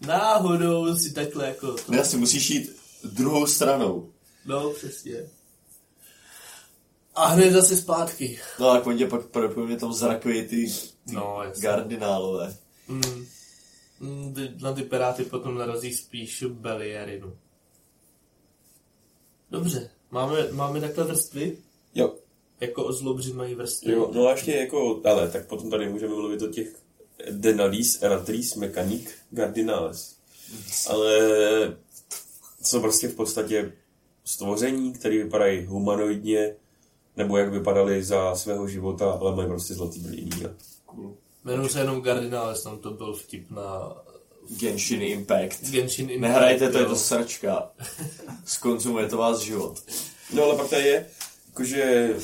náhodou 0.06 0.96
si 0.96 1.12
takhle 1.12 1.46
jako 1.46 1.72
to, 1.72 1.92
Ne, 1.92 2.00
asi 2.00 2.16
musíš 2.16 2.50
jít 2.50 2.76
druhou 3.04 3.46
stranou. 3.46 4.12
no 4.46 4.70
přesně. 4.70 5.28
A 7.14 7.26
hned 7.26 7.50
zase 7.52 7.76
zpátky. 7.76 8.40
No 8.60 8.70
a 8.70 8.86
on 8.86 8.98
tě 8.98 9.06
pak 9.06 9.26
pravděpodobně 9.26 9.76
tam 9.76 9.92
zrakují 9.92 10.42
ty, 10.42 10.66
ty 11.08 11.14
No, 11.14 11.38
jasně. 11.44 11.62
kardinálové. 11.62 12.56
Mm. 12.88 13.26
Mm, 14.00 14.34
Na 14.62 14.72
ty 14.72 14.82
piráty 14.82 15.24
potom 15.24 15.58
narazí 15.58 15.94
spíš 15.94 16.44
Belierinu. 16.48 17.36
Dobře, 19.50 19.90
máme, 20.10 20.48
máme 20.52 20.80
takhle 20.80 21.04
vrstvy? 21.04 21.58
Jo, 21.94 22.14
Jako 22.60 22.84
ozlobři 22.84 23.32
mají 23.32 23.54
vrstvy? 23.54 23.92
jo, 23.92 24.10
no 24.14 24.26
a 24.26 24.30
ještě 24.32 24.52
jako, 24.54 25.00
ale 25.04 25.28
tak 25.30 25.46
potom 25.46 25.70
tady 25.70 25.88
můžeme 25.88 26.14
mluvit 26.14 26.42
o 26.42 26.48
těch 26.48 26.68
Denalis, 27.30 28.02
Eratris, 28.02 28.54
Mechanic, 28.54 29.10
Gardinales. 29.30 30.16
Ale 30.88 31.18
jsou 32.62 32.80
prostě 32.80 33.08
v 33.08 33.14
podstatě 33.14 33.72
stvoření, 34.24 34.92
které 34.92 35.16
vypadají 35.16 35.66
humanoidně, 35.66 36.54
nebo 37.16 37.36
jak 37.36 37.52
vypadaly 37.52 38.04
za 38.04 38.36
svého 38.36 38.68
života, 38.68 39.10
ale 39.10 39.36
mají 39.36 39.48
prostě 39.48 39.74
zlatý 39.74 40.00
brýlí. 40.00 40.42
Cool. 40.86 41.16
Jmenuji 41.44 41.68
se 41.68 41.78
jenom 41.78 42.00
Gardináles, 42.00 42.62
tam 42.62 42.78
to 42.78 42.90
byl 42.90 43.14
vtip 43.14 43.50
na 43.50 43.96
Genshin 44.60 45.02
Impact. 45.02 45.70
Genshin 45.70 46.10
Impact. 46.10 46.32
Nehrajte, 46.32 46.70
to 46.70 46.78
je 46.78 46.86
to 46.86 46.96
sračka. 46.96 47.70
Skonzumuje 48.44 49.08
to 49.08 49.16
vás 49.16 49.40
život. 49.40 49.82
No 50.34 50.42
ale 50.42 50.56
pak 50.56 50.70
tady 50.70 50.82
je 50.82 51.06
jakože 51.48 52.14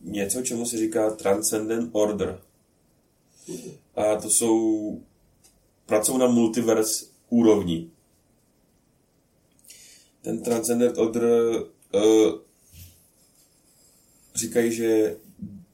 něco, 0.00 0.42
čemu 0.42 0.66
se 0.66 0.78
říká 0.78 1.10
Transcendent 1.10 1.90
Order. 1.92 2.40
A 3.96 4.16
to 4.16 4.30
jsou 4.30 5.00
pracují 5.86 6.18
na 6.18 6.26
multiverse 6.26 7.06
úrovni. 7.28 7.90
Ten 10.22 10.42
Transcendent 10.42 10.98
Order 10.98 11.24
uh, 11.94 12.40
říkají, 14.34 14.72
že 14.72 15.16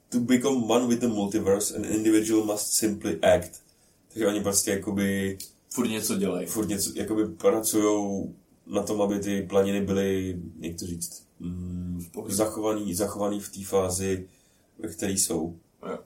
to 0.08 0.20
become 0.20 0.56
one 0.56 0.86
with 0.86 1.00
the 1.00 1.08
multiverse, 1.08 1.76
an 1.76 1.84
individual 1.84 2.44
must 2.44 2.72
simply 2.72 3.20
act. 3.20 3.62
Takže 4.08 4.26
oni 4.26 4.40
prostě 4.40 4.70
jakoby 4.70 5.38
Furt 5.70 5.88
něco 5.88 6.16
dělají. 6.16 6.46
furt 6.46 6.68
něco, 6.68 6.90
jakoby 6.94 7.26
pracují 7.26 8.24
na 8.66 8.82
tom, 8.82 9.02
aby 9.02 9.18
ty 9.18 9.42
planiny 9.42 9.80
byly, 9.80 10.38
jak 10.60 10.78
to 10.78 10.86
říct, 10.86 11.26
mm, 11.40 12.04
zachovaný, 12.28 12.94
zachovaný 12.94 13.40
v 13.40 13.52
té 13.52 13.64
fázi, 13.64 14.28
ve 14.78 14.88
které 14.88 15.12
jsou. 15.12 15.58
Jo. 15.88 15.98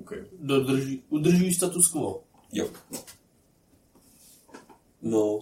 Okay. 0.00 0.24
Dodrží, 0.40 1.02
udržují 1.08 1.54
status 1.54 1.88
quo. 1.88 2.22
Jo. 2.52 2.70
No. 5.02 5.40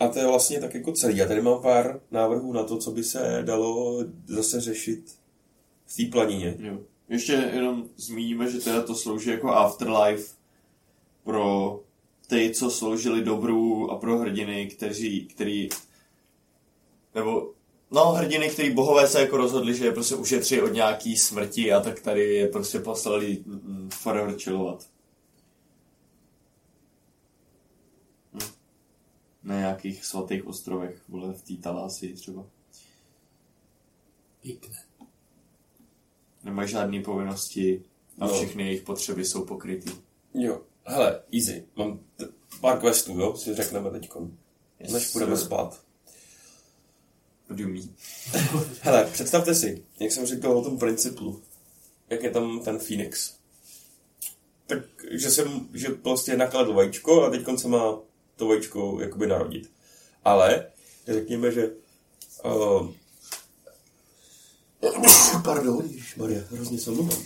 A 0.00 0.08
to 0.08 0.18
je 0.18 0.26
vlastně 0.26 0.60
tak 0.60 0.74
jako 0.74 0.92
celý. 0.92 1.16
Já 1.16 1.28
tady 1.28 1.42
mám 1.42 1.62
pár 1.62 2.00
návrhů 2.10 2.52
na 2.52 2.64
to, 2.64 2.78
co 2.78 2.90
by 2.90 3.04
se 3.04 3.42
dalo 3.44 4.04
zase 4.26 4.60
řešit 4.60 5.18
v 5.86 5.96
té 5.96 6.02
planině. 6.12 6.56
Jo. 6.58 6.78
Ještě 7.08 7.32
jenom 7.32 7.88
zmíníme, 7.96 8.50
že 8.50 8.58
teda 8.58 8.82
to 8.82 8.94
slouží 8.94 9.30
jako 9.30 9.48
afterlife 9.48 10.34
pro 11.24 11.80
ty, 12.26 12.50
co 12.54 12.70
sloužili 12.70 13.24
dobru 13.24 13.90
a 13.90 13.98
pro 13.98 14.18
hrdiny, 14.18 14.66
kteří, 14.66 15.26
který, 15.26 15.68
nebo, 17.14 17.52
no 17.90 18.12
hrdiny, 18.12 18.48
který 18.50 18.70
bohové 18.74 19.08
se 19.08 19.20
jako 19.20 19.36
rozhodli, 19.36 19.74
že 19.74 19.84
je 19.84 19.92
prostě 19.92 20.14
ušetří 20.14 20.60
od 20.62 20.68
nějaký 20.72 21.16
smrti 21.16 21.72
a 21.72 21.80
tak 21.80 22.00
tady 22.00 22.34
je 22.34 22.48
prostě 22.48 22.80
poslali 22.80 23.42
mm, 23.46 23.90
forever 23.92 24.38
chillovat. 24.38 24.86
Hm. 28.32 28.38
Na 29.42 29.58
nějakých 29.58 30.04
svatých 30.04 30.46
ostrovech, 30.46 31.02
vole, 31.08 31.32
v 31.32 31.42
té 31.42 31.62
Talásii 31.62 32.14
třeba. 32.14 32.46
Pěkné. 34.42 34.76
Nemají 36.44 36.68
žádné 36.68 37.02
povinnosti 37.02 37.82
a 38.18 38.26
No. 38.26 38.34
všechny 38.34 38.64
jejich 38.64 38.82
potřeby 38.82 39.24
jsou 39.24 39.44
pokrytý. 39.44 39.90
Jo. 40.34 40.60
Hele, 40.84 41.22
easy. 41.34 41.66
Mám 41.76 42.00
t- 42.16 42.28
pár 42.60 42.80
questů, 42.80 43.20
jo, 43.20 43.36
si 43.36 43.54
řekneme 43.54 43.90
teďkon. 43.90 44.36
Yes, 44.80 44.92
Než 44.92 45.06
půjdeme 45.12 45.36
sir. 45.36 45.46
spát. 45.46 45.84
Mean? 47.56 47.88
Hele, 48.80 49.04
představte 49.12 49.54
si, 49.54 49.84
jak 50.00 50.12
jsem 50.12 50.26
říkal 50.26 50.58
o 50.58 50.64
tom 50.64 50.78
principu, 50.78 51.42
jak 52.10 52.22
je 52.22 52.30
tam 52.30 52.60
ten 52.64 52.78
Phoenix. 52.78 53.34
Tak, 54.66 54.78
že 55.10 55.30
jsem, 55.30 55.68
že 55.74 55.88
prostě 55.88 56.36
nakladl 56.36 56.72
vajíčko 56.72 57.22
a 57.22 57.30
teď 57.30 57.42
se 57.56 57.68
má 57.68 57.98
to 58.36 58.46
vajíčko 58.46 58.98
jakoby 59.00 59.26
narodit. 59.26 59.70
Ale, 60.24 60.66
řekněme, 61.08 61.52
že 61.52 61.70
uh, 62.44 62.90
pardon, 65.44 65.90
Maria, 66.16 66.40
hrozně 66.50 66.78
se 66.78 66.90
omlouvám. 66.90 67.22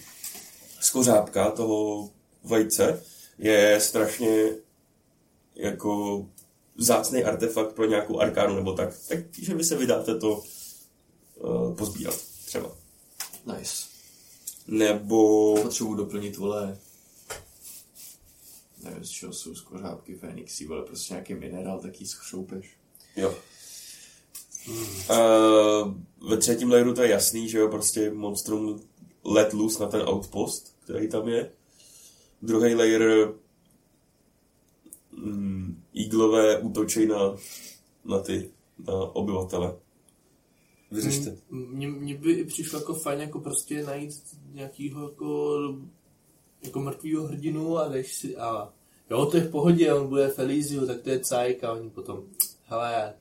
Skořápka 0.80 1.50
toho 1.50 2.10
vajce 2.44 3.02
je 3.38 3.80
strašně 3.80 4.50
jako 5.54 6.26
vzácný 6.76 7.24
artefakt 7.24 7.72
pro 7.72 7.84
nějakou 7.84 8.20
arkánu 8.20 8.56
nebo 8.56 8.72
tak. 8.72 8.94
Takže 9.08 9.54
vy 9.54 9.64
se 9.64 9.76
vydáte 9.76 10.18
to 10.18 10.42
uh, 11.34 11.74
pozbírat 11.76 12.16
třeba. 12.44 12.76
Nice. 13.56 13.84
Nebo... 14.66 15.54
Potřebuji 15.62 15.94
doplnit, 15.94 16.36
vole, 16.36 16.78
nevím, 18.82 19.04
z 19.04 19.10
čeho 19.10 19.32
jsou 19.32 19.54
skořápky 19.54 20.14
Fénixy, 20.14 20.66
vole, 20.66 20.82
prostě 20.84 21.14
nějaký 21.14 21.34
minerál, 21.34 21.80
tak 21.80 22.00
jí 22.00 22.06
schřoupeš. 22.06 22.76
Jo. 23.16 23.34
Uh, 25.10 25.94
ve 26.30 26.36
třetím 26.36 26.70
layeru 26.70 26.94
to 26.94 27.02
je 27.02 27.10
jasný, 27.10 27.48
že 27.48 27.58
jo, 27.58 27.68
prostě 27.68 28.10
monstrum 28.10 28.80
let 29.24 29.52
loose 29.52 29.82
na 29.82 29.88
ten 29.88 30.02
outpost, 30.08 30.76
který 30.80 31.08
tam 31.08 31.28
je. 31.28 31.50
Druhý 32.42 32.74
layer 32.74 33.32
mm, 35.12 35.63
eaglové 36.00 36.58
útočí 36.58 37.06
na, 37.06 37.36
na 38.04 38.18
ty, 38.18 38.50
na 38.86 38.94
obyvatele. 38.94 39.76
Vyřešte. 40.90 41.36
Mně, 41.50 41.88
mně 41.88 42.14
by 42.14 42.32
i 42.32 42.44
přišlo 42.44 42.78
jako 42.78 42.94
fajn 42.94 43.20
jako 43.20 43.40
prostě 43.40 43.82
najít 43.82 44.14
nějakýho 44.52 45.02
jako, 45.02 45.58
jako 46.62 46.80
mrtvýho 46.80 47.26
hrdinu 47.26 47.78
a 47.78 47.88
jdeš 47.88 48.14
si 48.14 48.36
a 48.36 48.72
jo, 49.10 49.26
to 49.26 49.36
je 49.36 49.42
v 49.42 49.50
pohodě, 49.50 49.94
on 49.94 50.08
bude 50.08 50.28
Felizio, 50.28 50.86
tak 50.86 51.00
to 51.00 51.10
je 51.10 51.20
cajk 51.20 51.64
a 51.64 51.72
oni 51.72 51.90
potom, 51.90 52.22
hele, 52.64 53.14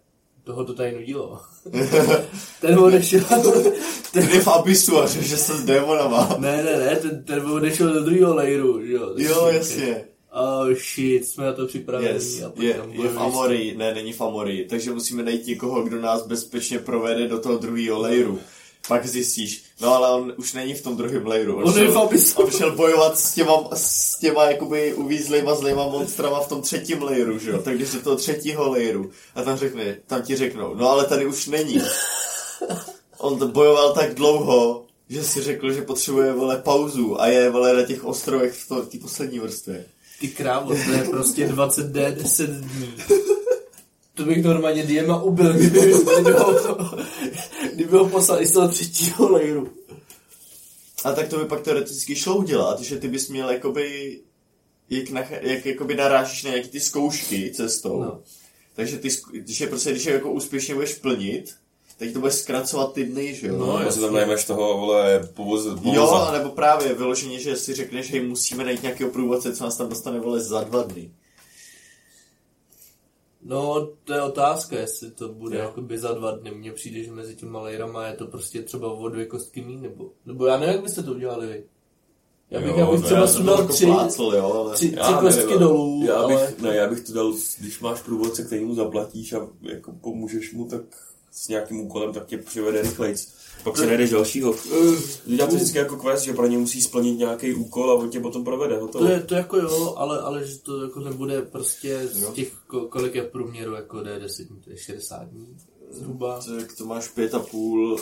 toho 0.44 0.66
to 0.66 0.74
tady 0.74 0.92
nudilo. 0.92 1.40
ten 2.62 2.80
odešel, 2.80 3.24
ten, 4.12 4.28
Ty 4.28 4.40
v 4.40 4.48
abysu 4.48 4.98
a 4.98 5.08
že 5.08 5.38
se 5.38 5.58
s 5.58 5.64
démonama. 5.64 6.38
ne, 6.40 6.64
ne, 6.64 6.78
ne, 6.78 6.96
ten, 6.96 7.24
ten 7.24 7.46
odešel 7.46 7.94
do 7.94 8.04
druhého 8.04 8.42
že 8.86 8.94
jo. 8.94 9.14
Jo, 9.18 9.48
jasně. 9.48 10.06
Oh 10.36 10.74
shit, 10.74 11.28
jsme 11.28 11.46
na 11.46 11.54
to 11.54 11.67
připraveni. 11.67 12.10
Yes, 12.10 12.41
a 12.41 12.52
je, 12.60 12.82
je 12.91 13.10
v 13.10 13.19
Amorii, 13.19 13.78
ne, 13.78 13.93
není 13.93 14.13
v 14.13 14.22
Amorii, 14.22 14.65
takže 14.65 14.91
musíme 14.91 15.24
najít 15.24 15.48
někoho, 15.48 15.84
kdo 15.84 16.02
nás 16.02 16.28
bezpečně 16.28 16.80
provede 16.80 17.28
do 17.28 17.39
toho 17.39 17.58
druhého 17.58 18.02
layeru. 18.02 18.39
Pak 18.88 19.08
zjistíš, 19.08 19.63
no 19.82 19.96
ale 19.96 20.10
on 20.10 20.34
už 20.38 20.54
není 20.54 20.74
v 20.74 20.82
tom 20.82 20.98
druhém 20.98 21.28
layeru. 21.28 21.56
On 21.56 21.74
v 21.74 21.98
abysu. 21.98 22.41
on 22.41 22.52
šel 22.52 22.76
bojovat 22.76 23.19
s 23.19 23.34
těma, 23.34 23.69
s 23.74 24.19
těma 24.19 24.46
jakoby 24.46 24.93
uvízlýma 24.93 25.56
zlýma 25.56 25.88
monstrama 25.88 26.39
v 26.39 26.50
tom 26.50 26.62
třetím 26.62 27.04
layeru, 27.04 27.39
že 27.39 27.50
jo? 27.50 27.62
Tak 27.62 27.76
když 27.76 27.91
do 27.91 28.02
toho 28.02 28.15
třetího 28.15 28.69
layeru 28.72 29.12
a 29.36 29.41
tam 29.41 29.58
řekne, 29.58 29.98
tam 30.08 30.22
ti 30.22 30.36
řeknou, 30.36 30.76
no 30.76 30.89
ale 30.89 31.06
tady 31.06 31.26
už 31.26 31.48
není. 31.48 31.82
On 33.17 33.39
to 33.39 33.48
bojoval 33.48 33.93
tak 33.93 34.13
dlouho, 34.13 34.86
že 35.10 35.24
si 35.24 35.41
řekl, 35.41 35.72
že 35.72 35.82
potřebuje, 35.82 36.34
vole, 36.34 36.58
pauzu 36.58 37.22
a 37.22 37.28
je, 37.28 37.50
vole, 37.50 37.74
na 37.74 37.84
těch 37.84 38.03
ostrovech 38.03 38.53
v 38.53 38.89
té 38.91 38.97
poslední 38.97 39.39
vrstvě. 39.39 39.86
Ty 40.20 40.28
krávo, 40.28 40.70
to 40.70 40.91
je 40.91 41.03
prostě 41.03 41.47
20 41.47 41.86
d 41.86 42.11
10 42.11 42.49
dní. 42.49 42.93
To 44.14 44.26
bych 44.26 44.43
normálně 44.43 44.84
Diema 44.84 45.24
ubil, 45.24 45.53
kdyby, 45.53 45.80
kdyby, 45.80 46.32
ho, 46.32 46.59
kdyby 47.74 47.97
ho 47.97 48.09
poslal 48.09 48.41
i 48.41 48.47
z 48.47 48.51
toho 48.51 48.68
třetího 48.68 49.32
layeru. 49.32 49.72
A 51.03 51.11
tak 51.11 51.28
to 51.28 51.38
by 51.39 51.45
pak 51.45 51.61
teoreticky 51.61 52.16
šlo 52.16 52.36
udělat, 52.36 52.82
že 52.82 52.97
ty 52.97 53.07
bys 53.07 53.30
měl 53.30 53.49
jakoby, 53.49 54.20
jak, 54.89 55.09
nach, 55.09 55.32
jak 55.32 55.66
jakoby 55.66 55.95
narážíš 55.95 56.43
na 56.43 56.49
nějaký 56.49 56.70
ty 56.70 56.80
zkoušky 56.80 57.51
cestou. 57.51 58.03
No. 58.03 58.22
Takže 58.76 58.97
ty, 58.97 59.09
když 59.32 59.61
je 59.61 59.68
prostě, 59.68 59.91
když 59.91 60.05
je 60.05 60.14
jako 60.14 60.32
úspěšně 60.32 60.74
budeš 60.74 60.93
plnit, 60.95 61.55
Teď 61.98 62.14
to 62.14 62.20
bude 62.20 62.32
zkracovat 62.32 62.94
ty 62.94 63.06
dny, 63.06 63.34
že 63.36 63.48
jo? 63.48 63.58
No, 63.58 63.80
No, 63.84 63.91
si 63.91 64.00
tam 64.00 64.14
najmeš 64.14 64.46
toho, 64.46 64.78
vole, 64.78 65.30
povoz, 65.34 65.64
povoza. 65.66 65.94
Jo, 65.96 66.30
nebo 66.32 66.50
právě 66.50 66.94
vyloženě, 66.94 67.39
že 67.39 67.56
si 67.56 67.74
řekneš, 67.74 68.12
hej, 68.12 68.28
musíme 68.28 68.64
najít 68.64 68.82
nějakého 68.84 69.10
průvodce, 69.12 69.56
co 69.56 69.64
nás 69.64 69.78
tam 69.78 69.89
dostane, 69.89 70.20
vole, 70.20 70.39
za 70.39 70.64
dva 70.64 70.84
dny. 70.84 71.12
No, 73.46 73.88
to 74.04 74.14
je 74.14 74.22
otázka, 74.22 74.80
jestli 74.80 75.12
to 75.12 75.30
bude 75.30 75.58
Jo. 75.58 75.64
jakoby 75.64 75.98
za 75.98 76.14
dva 76.14 76.32
dny. 76.32 76.52
Mně 76.52 76.72
přijde, 76.72 77.04
že 77.04 77.12
mezi 77.12 77.36
těma 77.36 77.62
lejrama 77.62 78.08
je 78.08 78.14
to 78.14 78.28
prostě 78.28 78.62
třeba 78.62 78.91
o 78.94 79.10
dvě 79.10 79.26
kostky 79.26 79.62
míň, 79.62 79.82
nebo, 79.82 80.10
nebo 80.26 80.46
já 80.46 80.58
nevím, 80.58 80.76
jak 80.76 80.84
byste 80.84 81.04
to 81.04 81.12
udělali 81.12 81.48
vy. 81.48 81.64
Já 82.52 82.60
bych, 82.60 82.70
Jo, 82.70 82.78
já 82.78 82.91
bych 82.91 83.00
to 83.00 83.06
třeba 83.06 83.28
sundal 83.28 83.60
jako 83.60 83.74
tři, 83.74 83.86
plácl, 83.86 84.32
jo, 84.36 84.54
ale... 84.54 84.74
tři, 84.76 84.88
tři 84.89 84.96
Já 85.00 85.18
kostky 85.22 85.44
nevím, 85.46 85.60
dolů, 85.60 86.04
já 86.08 86.28
bych, 86.28 86.38
ale... 86.38 86.54
ne, 86.62 86.76
já 86.76 86.88
bych 86.89 87.00
to 87.02 87.14
dal, 87.14 87.34
když 87.60 87.80
máš 87.80 88.02
průvodce, 88.02 88.44
který 88.44 88.66
mu 88.66 88.76
zaplatíš 88.76 89.34
a 89.34 89.48
jako 89.62 89.91
pomůžeš 90.02 90.54
mu, 90.54 90.66
tak 90.68 90.82
s 91.34 91.48
nějakým 91.48 91.80
úkolem, 91.80 92.14
tak 92.14 92.26
tě 92.26 92.38
přivede 92.38 92.82
rychlejc. 92.82 93.34
Pak 93.64 93.78
si 93.78 93.86
najdeš 93.86 94.10
dalšího. 94.10 94.56
Dělá 95.26 95.48
to 95.50 95.56
vždycky 95.56 95.78
jako 95.78 95.98
quest, 95.98 96.24
že 96.24 96.34
pro 96.34 96.48
ně 96.48 96.58
musí 96.58 96.82
splnit 96.82 97.16
nějaký 97.18 97.54
úkol 97.54 97.92
a 97.92 97.94
on 97.94 98.10
tě 98.10 98.20
potom 98.20 98.44
provede. 98.44 98.78
Hotovo. 98.78 99.06
To 99.06 99.12
je 99.12 99.20
to 99.22 99.36
jako 99.36 99.58
jo, 99.58 99.94
ale, 99.98 100.22
ale 100.22 100.48
že 100.48 100.60
to 100.60 100.82
jako 100.84 101.00
nebude 101.00 101.42
prostě 101.42 102.08
z 102.08 102.22
Jo. 102.22 102.32
těch, 102.34 102.54
ko- 102.70 102.88
kolik 102.88 103.16
je 103.16 103.22
v 103.24 103.28
průměru, 103.32 103.74
jako 103.74 103.98
D10 103.98 104.48
dní, 104.48 104.60
to 104.62 104.70
je 104.70 104.78
60 104.78 105.24
dní 105.24 105.58
zhruba. 105.92 106.40
Tak 106.60 106.76
to 106.78 106.86
máš 106.86 107.08
pět 107.08 107.34
a 107.36 107.40
půl, 107.40 108.00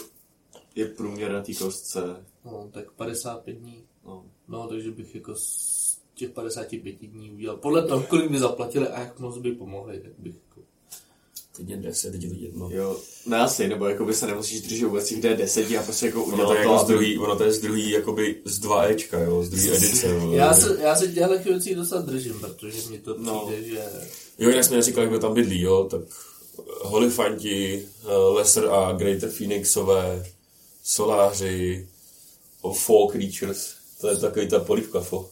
je 0.76 0.86
průměr 0.86 1.32
na 1.32 1.42
té 1.42 1.54
kostce. 1.54 2.26
No, 2.46 2.70
tak 2.72 2.92
55 2.92 3.54
dní. 3.54 3.84
No. 4.06 4.26
No, 4.48 4.68
takže 4.68 4.92
bych 4.92 5.16
jako 5.16 5.36
z 5.36 5.98
těch 6.14 6.30
55 6.30 6.96
dní 7.08 7.32
udělal. 7.32 7.58
Podle 7.58 7.88
toho, 7.88 8.04
kolik 8.04 8.32
by 8.32 8.40
zaplatili 8.40 8.88
a 8.88 9.00
jak 9.00 9.20
moc 9.20 9.38
by 9.38 9.52
pomohli, 9.52 10.00
tak 10.00 10.12
bych. 10.18 10.36
Teď 11.58 11.70
je 11.70 11.78
10, 11.78 12.12
teď 12.12 12.24
je 12.24 12.30
to 12.30 12.36
jedno. 12.40 12.70
Jo, 12.72 12.98
ne 13.26 13.40
asi, 13.40 13.68
nebo 13.68 13.86
jako 13.86 14.06
by 14.06 14.14
se 14.14 14.28
nemusíš 14.28 14.62
držet 14.62 14.86
vůbec 14.86 15.08
těch 15.08 15.20
D10 15.24 15.80
a 15.80 15.84
prostě 15.84 16.06
jako 16.06 16.24
Ono 16.24 16.34
udělat 16.34 16.48
to 16.48 16.54
je 16.54 16.64
to, 16.64 16.70
jako 16.72 16.78
z 16.78 16.82
aby- 16.84 16.94
druhý, 16.94 17.18
ono 17.18 17.36
to 17.36 17.44
je 17.44 17.52
z 17.54 17.60
druhý, 17.62 17.90
jakoby 17.92 18.36
z 18.46 18.60
2 18.60 18.84
Ečka, 18.84 19.20
jo, 19.20 19.44
z 19.44 19.50
druhý 19.50 19.72
edice. 19.72 20.14
vole. 20.20 20.38
Já 20.38 20.54
se, 20.54 20.78
já 20.82 20.96
se 20.96 21.08
těchto 21.08 21.50
věcí 21.50 21.76
docela 21.76 22.02
držím, 22.02 22.40
protože 22.40 22.90
mi 22.90 22.98
to 23.00 23.16
No. 23.20 23.46
přijde, 23.48 23.68
že... 23.68 23.84
Jo, 24.40 24.50
jinak 24.50 24.64
jsme 24.66 24.76
neříkali, 24.76 25.08
kdo 25.08 25.20
tam 25.20 25.34
bydlí, 25.34 25.62
jo, 25.62 25.84
tak 25.92 26.02
Holifanti, 26.82 27.86
eh, 28.04 28.08
Lesser 28.16 28.66
a 28.70 28.92
Greater 28.92 29.30
Phoenixové, 29.30 30.26
Soláři, 30.84 31.88
o 32.62 32.74
Fall 32.74 33.08
Creatures, 33.08 33.68
to 34.02 34.08
je 34.08 34.16
takový 34.18 34.48
ta 34.48 34.60
polívka 34.60 35.00
fo. 35.02 35.30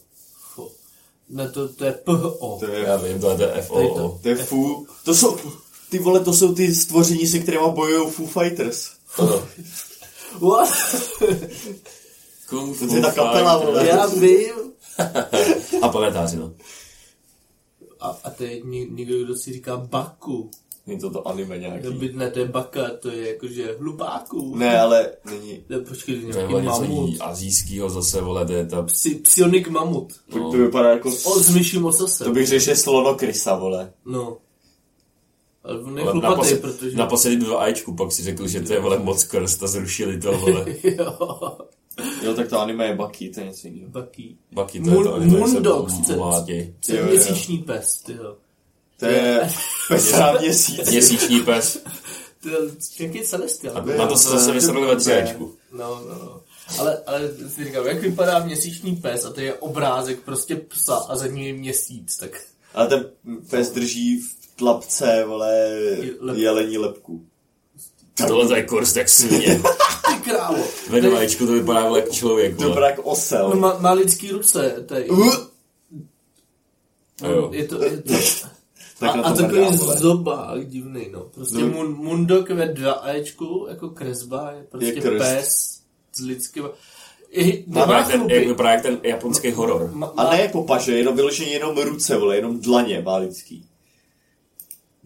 Fo. 0.54 0.70
Ne, 1.28 1.50
to, 1.50 1.68
to 1.68 1.84
je 1.84 1.92
PHO. 1.92 2.56
To 2.60 2.66
je, 2.70 2.80
Já 2.84 2.96
vím, 2.96 3.20
to 3.20 3.30
je 3.30 3.36
to 3.36 3.46
Tady 3.46 3.62
FO. 3.62 3.94
to. 3.94 4.18
to 4.22 4.28
je 4.28 4.34
fů, 4.36 4.86
to 5.04 5.14
jsou, 5.14 5.36
ty 5.90 5.98
vole, 5.98 6.20
to 6.20 6.32
jsou 6.32 6.54
ty 6.54 6.74
stvoření, 6.74 7.26
se 7.26 7.38
kterými 7.38 7.64
bojují 7.70 8.10
Foo 8.10 8.26
Fighters. 8.26 8.90
Ano. 9.18 9.42
What? 10.40 10.68
Kung 12.48 12.78
To 12.78 12.94
je 12.96 13.02
ta 13.02 13.12
kapela, 13.12 13.56
vole. 13.58 13.86
já 13.88 14.06
vím. 14.20 14.54
A 15.82 15.88
planetáři, 15.88 16.36
no. 16.36 16.52
A, 18.00 18.18
a 18.24 18.30
to 18.30 18.44
je 18.44 18.60
ně- 18.60 18.86
někdo, 18.86 19.24
kdo 19.24 19.36
si 19.36 19.52
říká 19.52 19.76
Baku. 19.76 20.50
Není 20.86 21.00
to 21.00 21.10
to 21.10 21.28
anime 21.28 21.58
nějaký. 21.58 21.84
To 21.84 21.92
by, 21.92 22.12
ne, 22.12 22.30
to 22.30 22.38
je 22.38 22.44
Baka, 22.44 22.90
to 23.00 23.10
je 23.10 23.28
jakože 23.28 23.76
hlupáků. 23.78 24.56
Ne, 24.56 24.80
ale 24.80 25.10
není. 25.30 25.64
Ne, 25.68 25.78
počkej, 25.80 26.20
to 26.20 26.26
je 26.26 26.32
To 26.32 26.38
je 26.40 26.46
nějaký 26.48 26.64
mamut. 26.66 27.08
jí 27.08 27.18
azijskýho 27.20 27.90
zase, 27.90 28.20
vole, 28.20 28.46
to 28.46 28.52
je 28.52 28.66
ta... 28.66 28.82
Psi, 28.82 29.14
psionik 29.14 29.68
mamut. 29.68 30.12
No. 30.34 30.50
To 30.50 30.56
vypadá 30.58 30.90
jako... 30.90 31.08
O, 31.08 31.40
s 31.40 31.50
myším 31.50 31.84
ocasem. 31.84 32.26
To 32.26 32.32
bych 32.32 32.46
řekl, 32.46 32.64
že 32.64 32.70
je 32.70 32.76
slonokrysa, 32.76 33.56
vole. 33.56 33.92
No. 34.06 34.36
Ale 35.64 35.78
on 35.80 35.98
je 35.98 36.02
Ale 36.02 36.12
chlupatý, 36.12 36.30
naposled, 36.32 36.60
protože... 36.60 36.96
naposledy 36.96 37.36
byl 37.36 37.60
Ačku, 37.60 37.94
pak 37.94 38.12
si 38.12 38.22
řekl, 38.22 38.48
že 38.48 38.60
to 38.60 38.72
je, 38.72 38.80
vole, 38.80 38.98
moc 38.98 39.24
krst 39.24 39.62
a 39.62 39.66
zrušili 39.66 40.20
to, 40.20 40.32
vole. 40.38 40.66
jo. 40.82 41.18
Jo, 42.22 42.34
tak 42.34 42.48
to 42.48 42.60
anime 42.60 42.86
je 42.86 42.94
Baki, 42.94 43.28
to 43.30 43.40
je 43.40 43.46
něco 43.46 43.68
jiného. 43.68 43.90
Baký. 43.90 44.38
Baky, 44.52 44.80
to 44.80 44.90
je 44.90 44.94
to 44.96 45.02
Moon, 45.02 45.14
anime, 45.14 45.38
Moon 45.38 45.50
se 45.50 45.60
Dogs, 45.60 45.92
m- 45.94 46.04
to- 46.04 46.16
mlátí. 46.16 46.74
to 46.86 46.92
je 46.92 46.98
Jo, 46.98 47.04
jo. 47.04 47.10
měsíční 47.10 47.58
pes, 47.58 48.02
ty 48.02 48.12
jo. 48.12 48.36
To 48.96 49.06
je 49.06 49.50
pesa 49.88 50.32
měsíc. 50.40 50.90
Měsíční 50.90 51.40
pes. 51.40 51.82
To 52.42 52.48
je 52.48 52.56
jaký 53.00 53.20
celestial. 53.22 53.76
A 53.76 53.84
na 53.84 54.06
to 54.06 54.16
se 54.16 54.28
zase 54.28 54.52
vysrali 54.52 54.86
ve 54.86 54.96
třičku. 54.96 55.54
No, 55.72 56.00
no, 56.08 56.14
no. 56.24 56.40
Ale, 56.78 56.98
ale 57.06 57.30
si 57.48 57.64
říkám, 57.64 57.86
jak 57.86 58.00
vypadá 58.00 58.38
měsíční 58.44 58.96
pes 58.96 59.24
a 59.24 59.32
to 59.32 59.40
je 59.40 59.54
obrázek 59.54 60.20
prostě 60.20 60.56
psa 60.56 60.94
a 60.94 61.16
za 61.16 61.26
ním 61.26 61.46
je 61.46 61.52
měsíc, 61.52 62.16
tak 62.16 62.30
Ale 62.74 62.86
ten 62.88 63.04
pes 63.50 63.70
drží 63.70 64.20
v 64.20 64.39
tlapce, 64.60 65.24
vole, 65.26 65.76
lep- 66.20 66.36
jelení 66.38 66.78
lepku. 66.78 67.24
Tohle 68.26 68.48
to 68.48 68.54
je 68.56 68.62
kurz 68.66 68.96
jak 68.96 69.08
svině. 69.08 69.60
ty 70.08 70.30
krávo. 70.30 70.56
Ve 70.90 71.00
To 71.00 71.06
je- 71.06 71.10
dvajíčku 71.10 71.46
to 71.46 71.52
vypadá 71.52 71.96
jak 71.96 72.10
člověk, 72.10 72.56
To 72.56 72.62
vypadá 72.62 72.74
vole. 72.74 72.90
jak 72.90 72.98
osel. 73.06 73.48
No, 73.50 73.56
má, 73.56 73.78
má 73.78 73.92
lidský 73.92 74.30
ruce, 74.30 74.84
to 74.88 74.94
je, 74.94 75.04
Uh, 75.04 75.34
A 77.22 77.26
jo. 77.28 77.50
je 77.52 77.64
to, 77.68 77.84
je 77.84 78.02
to 78.02 78.14
a, 78.14 78.48
Tak 78.98 79.16
a 79.24 79.30
to 79.32 79.42
takový 79.42 79.76
vole. 79.76 79.96
zobák 79.98 80.66
divný, 80.68 81.06
no. 81.12 81.20
Prostě 81.20 81.58
No. 81.58 81.66
Mun, 81.66 81.94
Mundok 81.96 82.50
ve 82.50 82.74
2Ečku, 82.74 83.68
jako 83.68 83.88
kresba, 83.88 84.50
je 84.52 84.64
prostě 84.70 84.86
Je 84.88 85.00
krst. 85.00 85.18
pes 85.18 85.80
s 86.12 86.20
lidským... 86.20 86.64
I, 87.30 87.64
jak 87.90 88.08
ten, 88.10 88.30
jak 88.30 88.46
vypadá 88.46 88.70
jak 88.70 88.82
ten 88.82 88.98
japonský 89.02 89.50
horor. 89.50 89.90
Ma, 89.94 90.06
A 90.16 90.24
má, 90.24 90.30
ne 90.30 90.40
jako 90.42 90.62
paže, 90.62 90.96
jenom 90.98 91.16
vyloženě 91.16 91.50
jenom 91.52 91.78
ruce, 91.78 92.16
vole, 92.16 92.36
jenom 92.36 92.60
dlaně 92.60 93.02
má 93.06 93.16
lidský. 93.16 93.66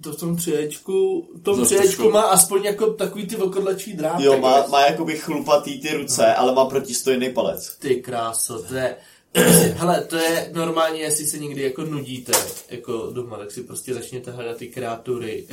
To 0.04 0.12
v 0.12 0.16
tom 0.20 0.36
třiečku, 0.36 1.28
v 1.34 1.42
tom 1.42 1.58
To 1.58 1.64
třiečku 1.64 1.86
trošku- 1.86 2.10
má 2.10 2.22
aspoň 2.22 2.64
jako 2.64 2.86
takový 2.92 3.26
ty 3.26 3.36
okodlačí 3.36 3.92
drápek. 3.92 4.24
Jo, 4.24 4.38
má, 4.38 4.66
má 4.66 4.86
jakoby 4.86 5.18
chlupatý 5.18 5.80
ty 5.80 5.94
ruce, 5.96 6.34
ale 6.34 6.54
má 6.54 6.64
protistojný 6.64 7.30
palec. 7.32 7.76
Ty 7.78 7.94
kráso, 7.96 8.62
to 8.62 8.74
je... 8.74 8.96
Hele, 9.76 10.00
to 10.04 10.16
je 10.16 10.50
normálně, 10.54 11.00
jestli 11.00 11.26
se 11.26 11.38
někdy 11.38 11.62
jako 11.62 11.84
nudíte 11.84 12.32
jako 12.70 13.10
doma, 13.12 13.36
tak 13.38 13.50
si 13.50 13.62
prostě 13.62 13.94
začněte 13.94 14.30
hledat 14.30 14.56
ty 14.56 14.68
kreatury. 14.68 15.46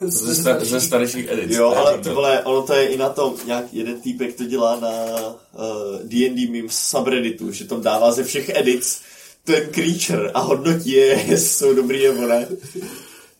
Ze, 0.00 0.34
sta- 0.42 0.64
ze 0.64 0.80
starších 0.80 1.28
edit. 1.30 1.50
Jo, 1.50 1.70
To 1.70 1.76
ale 1.76 1.98
ty 1.98 2.08
vole, 2.08 2.42
ono 2.44 2.62
to 2.62 2.72
je 2.74 2.86
i 2.86 2.96
na 2.96 3.08
tom, 3.08 3.34
nějak 3.46 3.64
jeden 3.72 4.00
týpek 4.00 4.36
to 4.36 4.44
dělá 4.44 4.80
na 4.80 4.90
uh, 4.90 5.98
D&D 6.02 6.46
memes 6.50 6.78
subredditu, 6.78 7.52
že 7.52 7.64
tam 7.64 7.80
dává 7.82 8.12
ze 8.12 8.24
všech 8.24 8.48
edits 8.48 9.00
ten 9.44 9.66
creature 9.70 10.30
a 10.30 10.40
hodnotí 10.40 10.90
je, 10.90 11.06
jestli 11.28 11.48
jsou 11.48 11.74
dobrý 11.74 12.04
nebo 12.06 12.26
ne. 12.26 12.48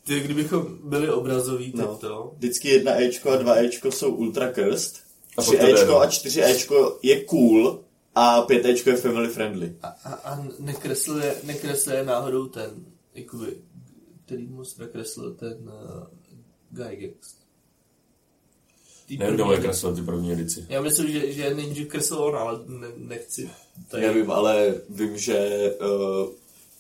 Ty, 0.05 0.21
kdybychom 0.21 0.79
byli 0.85 1.11
obrazoví, 1.11 1.73
tak 1.73 1.87
No. 1.87 1.97
to... 1.97 2.33
Vždycky 2.37 2.69
jedna 2.69 3.01
Ečko 3.03 3.31
a 3.31 3.37
dva 3.37 3.55
Ečko 3.55 3.93
jsou 3.93 4.15
ultra 4.15 4.53
cursed, 4.53 5.01
A 5.37 5.43
tři 5.43 5.59
Ečko 5.59 5.87
no. 5.87 6.01
a 6.01 6.07
čtyři 6.07 6.43
Ečko 6.45 6.99
je 7.03 7.25
cool 7.25 7.85
a 8.15 8.43
pět 8.43 8.65
Ečko 8.65 8.91
je 8.91 8.97
family 8.97 9.29
friendly. 9.29 9.77
A, 9.83 9.89
a, 9.89 10.13
a 10.15 10.47
nekresluje, 10.59 11.35
nekresluje 11.45 12.05
náhodou 12.05 12.47
ten, 12.47 12.71
jakoby, 13.15 13.57
který 14.25 14.47
moc 14.47 14.77
nakreslil 14.77 15.35
ten 15.35 15.57
uh, 15.69 16.05
Gygax. 16.71 17.35
Tý 19.07 19.19
Nevím, 19.19 19.35
kdo 19.35 19.45
bude 19.45 19.61
kreslil 19.61 19.95
ty 19.97 20.03
první 20.03 20.33
edici. 20.33 20.67
Já 20.69 20.83
myslím, 20.83 21.13
že, 21.13 21.33
že 21.33 21.55
Ninja 21.55 21.87
kreslil 21.87 22.19
on, 22.25 22.37
ale 22.37 22.59
ne, 22.67 22.87
nechci. 22.97 23.51
Tady. 23.89 24.03
Nevím, 24.03 24.31
ale 24.31 24.75
vím, 24.89 25.19
že 25.19 25.51
uh, 25.81 26.33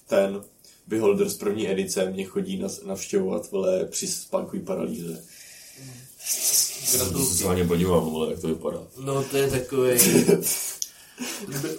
ten 0.06 0.42
Beholder 0.86 1.28
z 1.28 1.36
první 1.36 1.70
edice 1.70 2.10
mě 2.10 2.24
chodí 2.24 2.58
nas, 2.58 2.82
navštěvovat, 2.82 3.50
vole, 3.50 3.84
při 3.84 4.06
spánkový 4.06 4.62
paralýze. 4.62 5.24
To 6.92 6.98
Gratuluju. 6.98 7.26
se 7.26 7.64
podívám, 7.64 8.04
vole, 8.04 8.30
jak 8.30 8.40
to 8.40 8.48
vypadá. 8.48 8.86
No 9.04 9.24
to 9.24 9.36
je 9.36 9.50
takový. 9.50 9.98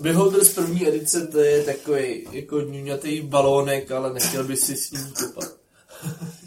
Beholder 0.01 0.45
z 0.45 0.53
první 0.53 0.87
edice 0.87 1.27
to 1.27 1.39
je 1.39 1.63
takový 1.63 2.27
jako 2.31 2.61
ňuňatý 2.61 3.21
balónek, 3.21 3.91
ale 3.91 4.13
nechtěl 4.13 4.43
by 4.43 4.57
si 4.57 4.75
s 4.75 4.91
ním 4.91 5.13
kopat. 5.19 5.53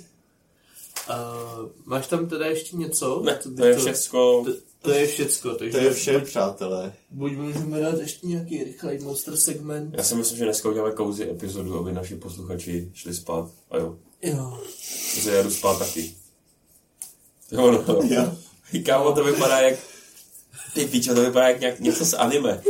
Uh, 1.10 1.68
máš 1.84 2.06
tam 2.06 2.28
teda 2.28 2.46
ještě 2.46 2.76
něco? 2.76 3.22
Ne, 3.24 3.38
by 3.46 3.56
to 3.56 3.64
je 3.64 3.76
všecko. 3.76 4.44
To, 4.46 4.52
to 4.86 4.92
je 4.98 5.06
všecko, 5.06 5.54
takže 5.54 5.78
To 5.78 5.84
je 5.84 5.90
vše, 5.94 6.18
přátelé. 6.18 6.92
buď 7.10 7.32
můžeme 7.32 7.80
dát 7.80 7.98
ještě 8.00 8.26
nějaký 8.26 8.64
rychlej 8.64 8.98
monster 8.98 9.36
segment. 9.36 9.94
Já 9.96 10.02
si 10.04 10.14
myslím, 10.14 10.38
že 10.38 10.44
dneska 10.44 10.68
uděláme 10.68 10.94
kouzi 10.94 11.30
epizodu, 11.30 11.78
aby 11.78 11.92
naši 11.92 12.14
posluchači 12.14 12.90
šli 12.94 13.14
spát. 13.14 13.50
A 13.70 13.76
jo, 13.78 13.98
Jo. 14.22 14.60
že 15.22 15.30
já 15.30 15.42
jdu 15.42 15.50
spát 15.50 15.78
taky. 15.78 16.14
Jo, 17.52 17.70
no. 17.86 18.00
Jo. 18.08 18.36
Kámo, 18.86 19.12
to 19.12 19.24
vypadá 19.24 19.60
jak... 19.60 19.78
Ty 20.74 20.86
pičo, 20.86 21.14
to 21.14 21.20
vypadá 21.22 21.48
jak 21.48 21.60
nějak 21.60 21.80
něco 21.80 22.04
z 22.04 22.14
anime. 22.14 22.62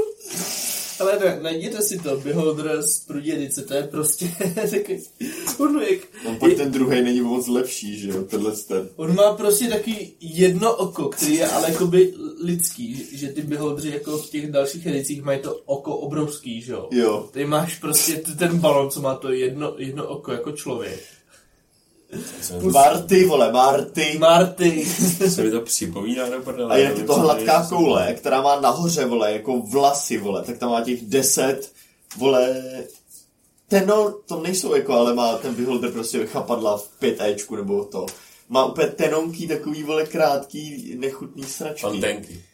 Ale 1.00 1.18
ne, 1.18 1.38
najděte 1.42 1.82
si 1.82 1.98
to, 1.98 2.16
Beholder 2.16 2.82
z 2.82 2.98
první 3.00 3.32
edice, 3.32 3.62
to 3.62 3.74
je 3.74 3.82
prostě 3.82 4.28
takový 4.54 5.02
kurvik. 5.56 6.08
No, 6.24 6.36
pak 6.40 6.54
ten 6.54 6.70
druhý 6.72 7.02
není 7.02 7.20
moc 7.20 7.46
lepší, 7.48 7.98
že 8.00 8.08
jo, 8.08 8.22
tenhle 8.22 8.52
ten. 8.68 8.88
On 8.96 9.14
má 9.14 9.34
prostě 9.34 9.68
taky 9.68 10.12
jedno 10.20 10.76
oko, 10.76 11.08
který 11.08 11.34
je 11.34 11.46
ale 11.48 11.70
jakoby 11.70 12.14
lidský, 12.44 13.06
že- 13.12 13.26
ty 13.32 13.42
beholdři 13.42 13.88
jako 13.90 14.18
v 14.18 14.30
těch 14.30 14.50
dalších 14.50 14.86
edicích 14.86 15.22
mají 15.22 15.38
to 15.40 15.54
oko 15.54 15.96
obrovský, 15.96 16.62
že 16.62 16.72
jo? 16.72 16.88
Jo. 16.92 17.28
Ty 17.32 17.44
máš 17.44 17.78
prostě 17.78 18.22
ten 18.38 18.58
balon, 18.58 18.90
co 18.90 19.00
má 19.00 19.14
to 19.14 19.32
jedno, 19.32 19.74
jedno 19.78 20.08
oko 20.08 20.32
jako 20.32 20.52
člověk. 20.52 21.00
Marty, 22.72 23.24
vole, 23.24 23.52
Marty. 23.52 24.18
Marty. 24.18 24.84
Se 25.28 25.42
mi 25.42 25.50
to 25.50 25.60
připomíná 25.60 26.28
do 26.28 26.40
prdele. 26.40 26.74
A 26.74 26.76
jinak 26.78 26.98
je 26.98 27.04
to 27.04 27.14
hladká 27.14 27.66
koule, 27.68 28.14
která 28.14 28.42
má 28.42 28.60
nahoře, 28.60 29.04
vole, 29.04 29.32
jako 29.32 29.58
vlasy, 29.60 30.18
vole, 30.18 30.42
tak 30.42 30.58
tam 30.58 30.70
má 30.70 30.80
těch 30.80 31.02
deset, 31.06 31.72
vole, 32.16 32.62
teno, 33.68 34.14
to 34.26 34.40
nejsou 34.40 34.74
jako, 34.74 34.92
ale 34.92 35.14
má 35.14 35.36
ten 35.38 35.54
beholder 35.54 35.92
prostě 35.92 36.26
chapadla 36.26 36.76
v 36.76 36.88
5 36.98 37.20
Ečku 37.20 37.56
nebo 37.56 37.84
to. 37.84 38.06
Má 38.48 38.64
úplně 38.64 38.86
tenonký, 38.86 39.48
takový, 39.48 39.82
vole, 39.82 40.06
krátký, 40.06 40.94
nechutný 40.98 41.44
sračky. 41.44 41.86
Antenky. 41.86 42.44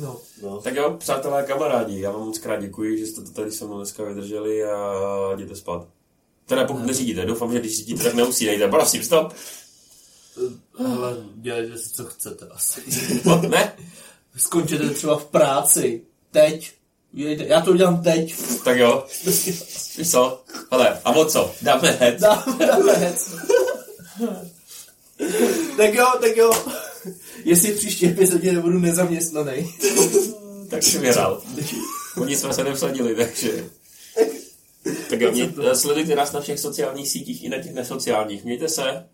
No. 0.00 0.16
No. 0.42 0.60
Tak 0.60 0.74
jo, 0.74 0.96
přátelé 0.98 1.42
a 1.42 1.46
kamarádi, 1.46 2.00
já 2.00 2.10
vám 2.10 2.26
moc 2.26 2.38
krát 2.38 2.60
děkuji, 2.60 2.98
že 2.98 3.06
jste 3.06 3.22
to 3.22 3.30
tady 3.30 3.52
se 3.52 3.64
mnou 3.64 3.76
dneska 3.76 4.04
vydrželi 4.04 4.64
a 4.64 4.94
jděte 5.34 5.56
spát. 5.56 5.88
Teda 6.52 6.64
pokud 6.64 6.86
neřídíte, 6.86 7.26
doufám, 7.26 7.52
že 7.52 7.58
když 7.58 7.76
řídíte, 7.76 8.04
tak 8.04 8.14
neusínejte. 8.14 8.68
Prosím, 8.68 9.02
stop. 9.02 9.32
Ale 10.78 11.16
dělejte 11.34 11.78
si, 11.78 11.90
co 11.90 12.04
chcete 12.04 12.46
asi. 12.50 12.80
No, 13.24 13.42
ne? 13.42 13.72
Skončete 14.36 14.90
třeba 14.90 15.16
v 15.18 15.24
práci. 15.24 16.02
Teď. 16.30 16.72
Jejte. 17.12 17.44
Já 17.44 17.60
to 17.60 17.70
udělám 17.70 18.02
teď. 18.02 18.34
Tak 18.64 18.76
jo. 18.78 19.06
Víš 19.96 20.10
co? 20.10 20.42
Hele, 20.70 21.00
a 21.04 21.10
o 21.10 21.24
co? 21.24 21.54
Dáme 21.62 21.90
head. 21.90 22.20
Dáme, 22.20 22.66
dáme 22.66 22.92
hec. 22.92 23.30
tak 25.76 25.94
jo, 25.94 26.06
tak 26.20 26.36
jo. 26.36 26.52
Jestli 27.44 27.72
příští 27.72 28.06
epizodě 28.06 28.52
nebudu 28.52 28.78
nezaměstnaný. 28.78 29.74
Tak 30.70 30.82
si 30.82 30.98
vyhrál. 30.98 31.42
Oni 32.16 32.36
jsme 32.36 32.54
se 32.54 32.64
nevsadili, 32.64 33.14
takže... 33.14 33.64
Tak 35.10 35.20
jo, 35.20 35.32
mě, 35.32 35.52
sledujte 35.74 36.14
nás 36.14 36.32
na 36.32 36.40
všech 36.40 36.60
sociálních 36.60 37.08
sítích 37.08 37.44
i 37.44 37.48
na 37.48 37.58
těch 37.58 37.74
nesociálních. 37.74 38.44
Mějte 38.44 38.68
se. 38.68 39.06